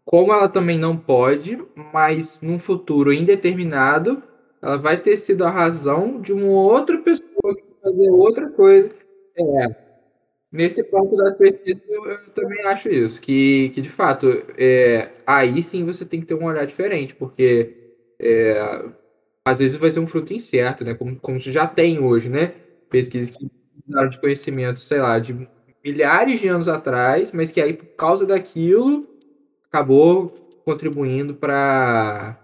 [0.04, 1.58] como ela também não pode,
[1.94, 4.22] mas num futuro indeterminado,
[4.62, 8.90] ela vai ter sido a razão de uma outra pessoa fazer outra coisa.
[9.38, 9.76] É,
[10.52, 15.86] nesse ponto das pesquisas, eu, também acho isso, que, que de fato, é, aí sim
[15.86, 17.74] você tem que ter um olhar diferente, porque
[18.20, 18.84] é,
[19.46, 20.94] às vezes vai ser um fruto incerto, né?
[20.94, 22.54] Como, como já tem hoje, né?
[22.90, 25.48] Pesquisas que precisaram de conhecimento, sei lá, de
[25.84, 29.08] milhares de anos atrás, mas que aí, por causa daquilo,
[29.68, 30.30] acabou
[30.64, 32.38] contribuindo para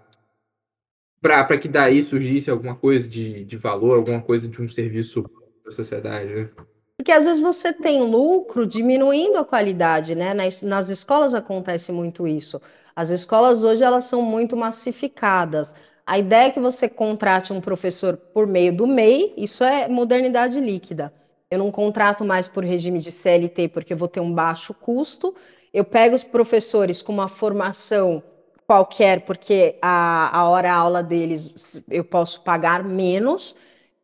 [1.20, 5.72] para que daí surgisse alguma coisa de, de valor, alguma coisa de um serviço para
[5.72, 6.50] a sociedade, né?
[6.96, 10.32] Porque às vezes você tem lucro diminuindo a qualidade, né?
[10.32, 12.60] Nas, nas escolas acontece muito isso.
[12.94, 15.74] As escolas hoje elas são muito massificadas.
[16.08, 20.58] A ideia é que você contrate um professor por meio do MEI, isso é modernidade
[20.58, 21.12] líquida.
[21.50, 25.34] Eu não contrato mais por regime de CLT porque vou ter um baixo custo.
[25.70, 28.22] Eu pego os professores com uma formação
[28.66, 33.54] qualquer, porque a, a hora aula deles eu posso pagar menos.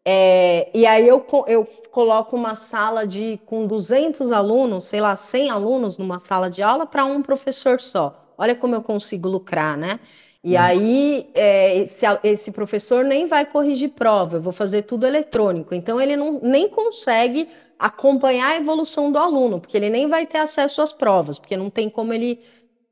[0.05, 5.49] É, e aí eu, eu coloco uma sala de com 200 alunos, sei lá, 100
[5.49, 8.35] alunos numa sala de aula para um professor só.
[8.37, 9.99] Olha como eu consigo lucrar, né?
[10.45, 10.61] E hum.
[10.61, 15.75] aí, é, esse, esse, professor nem vai corrigir prova, eu vou fazer tudo eletrônico.
[15.75, 17.49] Então, ele não, nem consegue
[17.79, 21.71] acompanhar a evolução do aluno, porque ele nem vai ter acesso às provas, porque não
[21.71, 22.39] tem como ele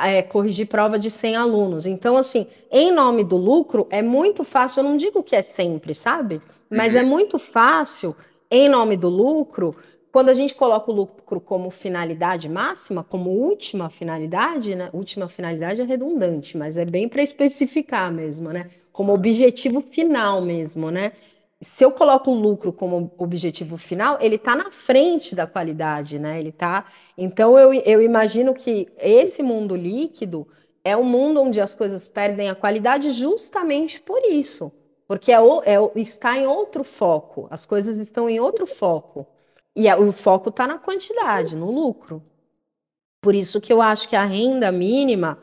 [0.00, 1.86] é, corrigir prova de 100 alunos.
[1.86, 5.94] Então, assim, em nome do lucro, é muito fácil, eu não digo que é sempre,
[5.94, 6.40] sabe?
[6.70, 7.08] Mas é uhum.
[7.08, 8.16] muito fácil,
[8.50, 9.76] em nome do lucro,
[10.12, 14.90] quando a gente coloca o lucro como finalidade máxima, como última finalidade, né?
[14.93, 18.70] Última finalidade é redundante, mas é bem para especificar mesmo, né?
[18.93, 21.12] Como objetivo final mesmo, né?
[21.62, 26.39] Se eu coloco o lucro como objetivo final, ele está na frente da qualidade, né?
[26.39, 26.84] Ele tá.
[27.16, 30.47] Então eu, eu imagino que esse mundo líquido
[30.84, 34.70] é um mundo onde as coisas perdem a qualidade justamente por isso,
[35.09, 39.26] porque é, é, está em outro foco, as coisas estão em outro foco.
[39.74, 42.23] E o foco está na quantidade, no lucro.
[43.23, 45.39] Por isso que eu acho que a renda mínima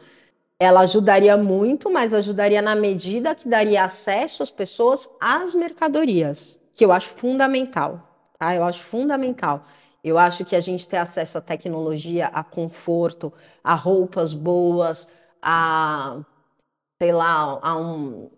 [0.59, 6.83] ela ajudaria muito, mas ajudaria na medida que daria acesso às pessoas às mercadorias, que
[6.83, 8.53] eu acho fundamental, tá?
[8.53, 9.63] Eu acho fundamental.
[10.03, 13.31] Eu acho que a gente ter acesso à tecnologia, a conforto,
[13.63, 15.09] a roupas boas,
[15.41, 16.19] a
[17.01, 18.29] sei lá, a um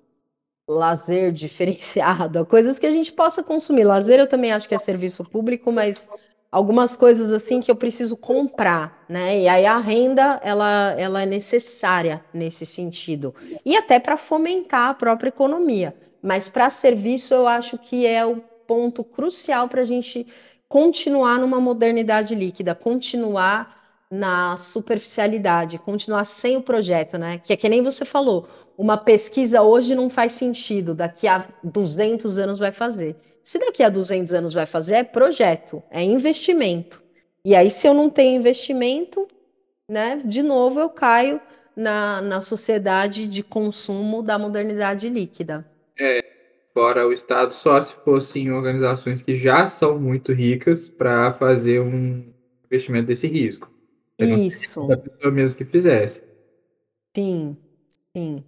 [0.76, 3.84] lazer diferenciado, coisas que a gente possa consumir.
[3.84, 6.06] Lazer eu também acho que é serviço público, mas
[6.52, 9.40] algumas coisas assim que eu preciso comprar, né?
[9.40, 13.34] E aí a renda ela, ela é necessária nesse sentido
[13.66, 15.96] e até para fomentar a própria economia.
[16.22, 18.38] Mas para serviço eu acho que é o
[18.68, 20.28] ponto crucial para a gente
[20.68, 23.82] continuar numa modernidade líquida, continuar
[24.12, 27.38] na superficialidade, continuar sem o projeto, né?
[27.38, 28.46] Que é que nem você falou,
[28.82, 33.16] uma pesquisa hoje não faz sentido, daqui a 200 anos vai fazer.
[33.44, 37.00] Se daqui a 200 anos vai fazer, é projeto, é investimento.
[37.46, 39.28] E aí, se eu não tenho investimento,
[39.88, 41.40] né, de novo eu caio
[41.76, 45.64] na, na sociedade de consumo da modernidade líquida.
[46.00, 46.26] É,
[46.74, 52.24] fora o Estado, só se fossem organizações que já são muito ricas para fazer um
[52.66, 53.70] investimento desse risco.
[54.18, 54.92] Isso.
[54.92, 56.24] A pessoa mesmo que fizesse.
[57.16, 57.56] Sim,
[58.16, 58.44] sim.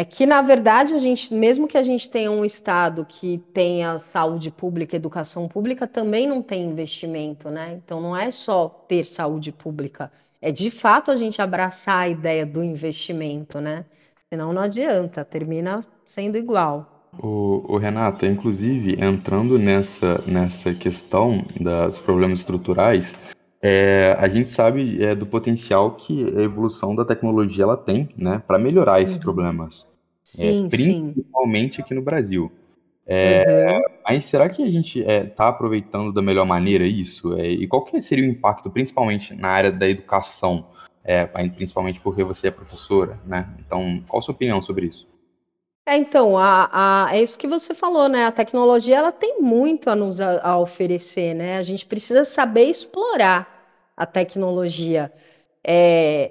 [0.00, 3.98] É que, na verdade, a gente, mesmo que a gente tenha um Estado que tenha
[3.98, 7.78] saúde pública, educação pública, também não tem investimento, né?
[7.84, 10.10] Então não é só ter saúde pública,
[10.40, 13.84] é de fato a gente abraçar a ideia do investimento, né?
[14.32, 17.10] Senão não adianta, termina sendo igual.
[17.22, 23.14] O, o Renata, inclusive, entrando nessa, nessa questão dos problemas estruturais,
[23.62, 28.42] é, a gente sabe é, do potencial que a evolução da tecnologia ela tem, né,
[28.46, 29.22] para melhorar esses uhum.
[29.22, 29.89] problemas,
[30.36, 31.82] sim, é, principalmente sim.
[31.82, 32.50] aqui no Brasil.
[33.06, 33.82] É, uhum.
[34.04, 37.34] Mas será que a gente está é, aproveitando da melhor maneira isso?
[37.34, 40.66] É, e qual que seria o impacto, principalmente na área da educação,
[41.56, 43.48] principalmente porque você é professora, né?
[43.58, 45.08] Então, qual a sua opinião sobre isso?
[45.86, 48.26] É, então, a, a, é isso que você falou, né?
[48.26, 51.56] A tecnologia ela tem muito a nos a, a oferecer, né?
[51.56, 53.60] A gente precisa saber explorar
[53.96, 55.10] a tecnologia.
[55.66, 56.30] É,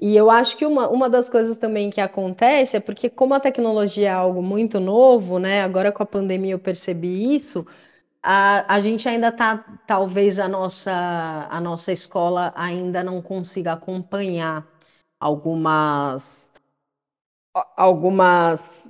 [0.00, 3.40] e eu acho que uma, uma das coisas também que acontece é porque, como a
[3.40, 5.62] tecnologia é algo muito novo, né?
[5.62, 7.66] Agora com a pandemia eu percebi isso.
[8.22, 14.66] A, a gente ainda está, talvez a nossa, a nossa escola ainda não consiga acompanhar
[15.20, 16.52] algumas
[17.76, 18.88] algumas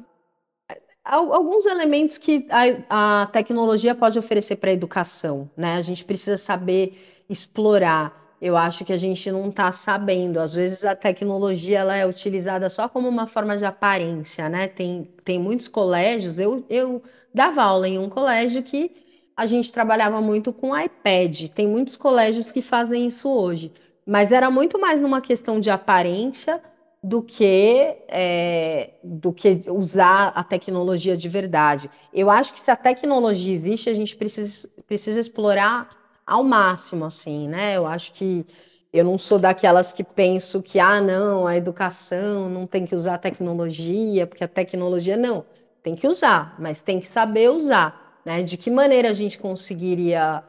[1.05, 5.75] alguns elementos que a, a tecnologia pode oferecer para a educação, né?
[5.77, 8.28] A gente precisa saber explorar.
[8.41, 10.39] Eu acho que a gente não está sabendo.
[10.39, 14.69] Às vezes a tecnologia ela é utilizada só como uma forma de aparência, né?
[14.69, 16.39] Tem, tem muitos colégios.
[16.39, 17.03] Eu, eu
[17.35, 18.93] dava aula em um colégio que
[19.37, 21.49] a gente trabalhava muito com iPad.
[21.49, 23.73] Tem muitos colégios que fazem isso hoje,
[24.07, 26.61] mas era muito mais numa questão de aparência
[27.03, 31.91] do que é, do que usar a tecnologia de verdade.
[32.13, 35.89] Eu acho que se a tecnologia existe, a gente precisa, precisa explorar
[36.29, 37.77] ao máximo, assim, né?
[37.77, 38.45] Eu acho que
[38.93, 43.15] eu não sou daquelas que penso que ah, não, a educação não tem que usar
[43.15, 45.45] a tecnologia, porque a tecnologia não,
[45.83, 48.43] tem que usar, mas tem que saber usar, né?
[48.43, 50.45] De que maneira a gente conseguiria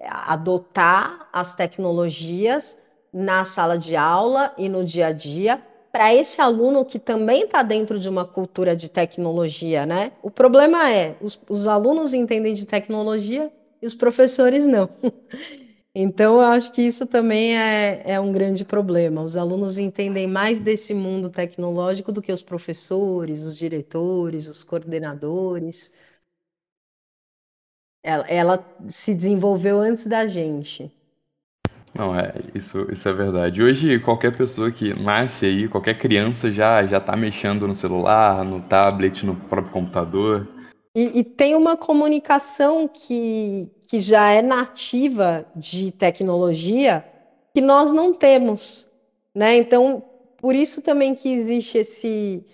[0.00, 2.76] adotar as tecnologias
[3.12, 7.62] na sala de aula e no dia a dia para esse aluno que também está
[7.62, 10.12] dentro de uma cultura de tecnologia, né?
[10.22, 13.50] O problema é, os, os alunos entendem de tecnologia
[13.84, 14.88] e os professores não.
[15.96, 19.22] Então, eu acho que isso também é, é, um grande problema.
[19.22, 25.94] Os alunos entendem mais desse mundo tecnológico do que os professores, os diretores, os coordenadores.
[28.02, 30.92] Ela, ela se desenvolveu antes da gente.
[31.94, 33.62] Não, é, isso, isso é verdade.
[33.62, 38.60] Hoje, qualquer pessoa que nasce aí, qualquer criança já já tá mexendo no celular, no
[38.62, 40.48] tablet, no próprio computador.
[40.96, 47.04] E, e tem uma comunicação que, que já é nativa de tecnologia
[47.54, 48.88] que nós não temos,
[49.34, 49.56] né?
[49.56, 50.02] Então,
[50.38, 52.44] por isso também que existe esse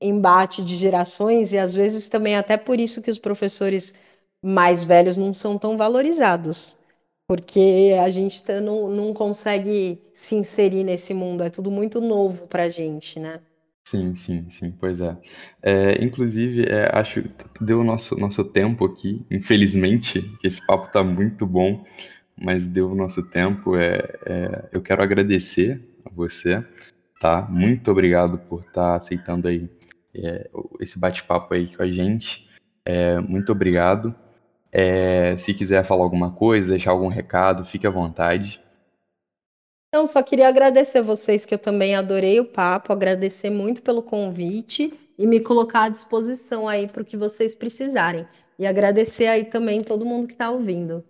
[0.00, 3.94] embate de gerações e às vezes também até por isso que os professores
[4.42, 6.76] mais velhos não são tão valorizados
[7.26, 12.46] porque a gente tá, não, não consegue se inserir nesse mundo, é tudo muito novo
[12.46, 13.40] para a gente, né?
[13.86, 15.16] Sim, sim, sim, pois é.
[15.62, 20.86] é inclusive, é, acho que deu o nosso, nosso tempo aqui, infelizmente, que esse papo
[20.86, 21.84] está muito bom,
[22.36, 23.76] mas deu o nosso tempo.
[23.76, 26.64] É, é, eu quero agradecer a você,
[27.20, 27.42] tá?
[27.42, 29.68] Muito obrigado por estar tá aceitando aí
[30.14, 30.48] é,
[30.80, 32.48] esse bate-papo aí com a gente.
[32.86, 34.14] É, muito obrigado.
[34.72, 38.63] É, se quiser falar alguma coisa, deixar algum recado, fique à vontade.
[39.94, 44.92] Então, só queria agradecer vocês, que eu também adorei o papo, agradecer muito pelo convite
[45.16, 48.26] e me colocar à disposição aí para o que vocês precisarem.
[48.58, 51.04] E agradecer aí também todo mundo que está ouvindo.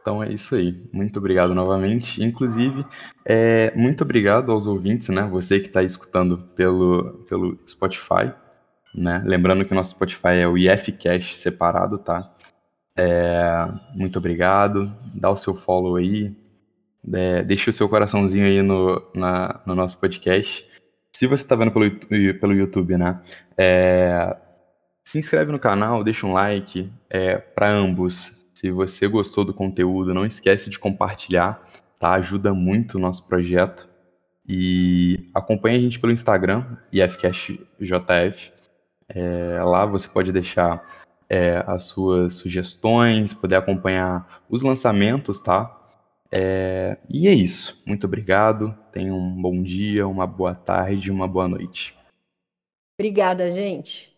[0.00, 0.88] Então é isso aí.
[0.92, 2.22] Muito obrigado novamente.
[2.22, 2.86] Inclusive,
[3.26, 5.22] é, muito obrigado aos ouvintes, né?
[5.24, 8.32] Você que está escutando pelo, pelo Spotify,
[8.94, 9.24] né?
[9.24, 12.32] Lembrando que o nosso Spotify é o IFCast separado, tá?
[12.96, 14.96] É, muito obrigado.
[15.12, 16.43] Dá o seu follow aí.
[17.12, 20.66] É, deixa o seu coraçãozinho aí no, na, no nosso podcast.
[21.14, 21.90] Se você está vendo pelo,
[22.40, 23.20] pelo YouTube, né?
[23.56, 24.36] É,
[25.04, 28.32] se inscreve no canal, deixa um like é, para ambos.
[28.54, 31.62] Se você gostou do conteúdo, não esquece de compartilhar,
[32.00, 32.12] tá?
[32.14, 33.88] Ajuda muito o nosso projeto.
[34.46, 38.52] E acompanhe a gente pelo Instagram, IFCastJF.
[39.08, 40.82] É, lá você pode deixar
[41.28, 45.80] é, as suas sugestões, poder acompanhar os lançamentos, tá?
[46.30, 47.82] É, e é isso.
[47.86, 48.76] Muito obrigado.
[48.92, 51.94] Tenha um bom dia, uma boa tarde, uma boa noite.
[52.98, 54.13] Obrigada, gente.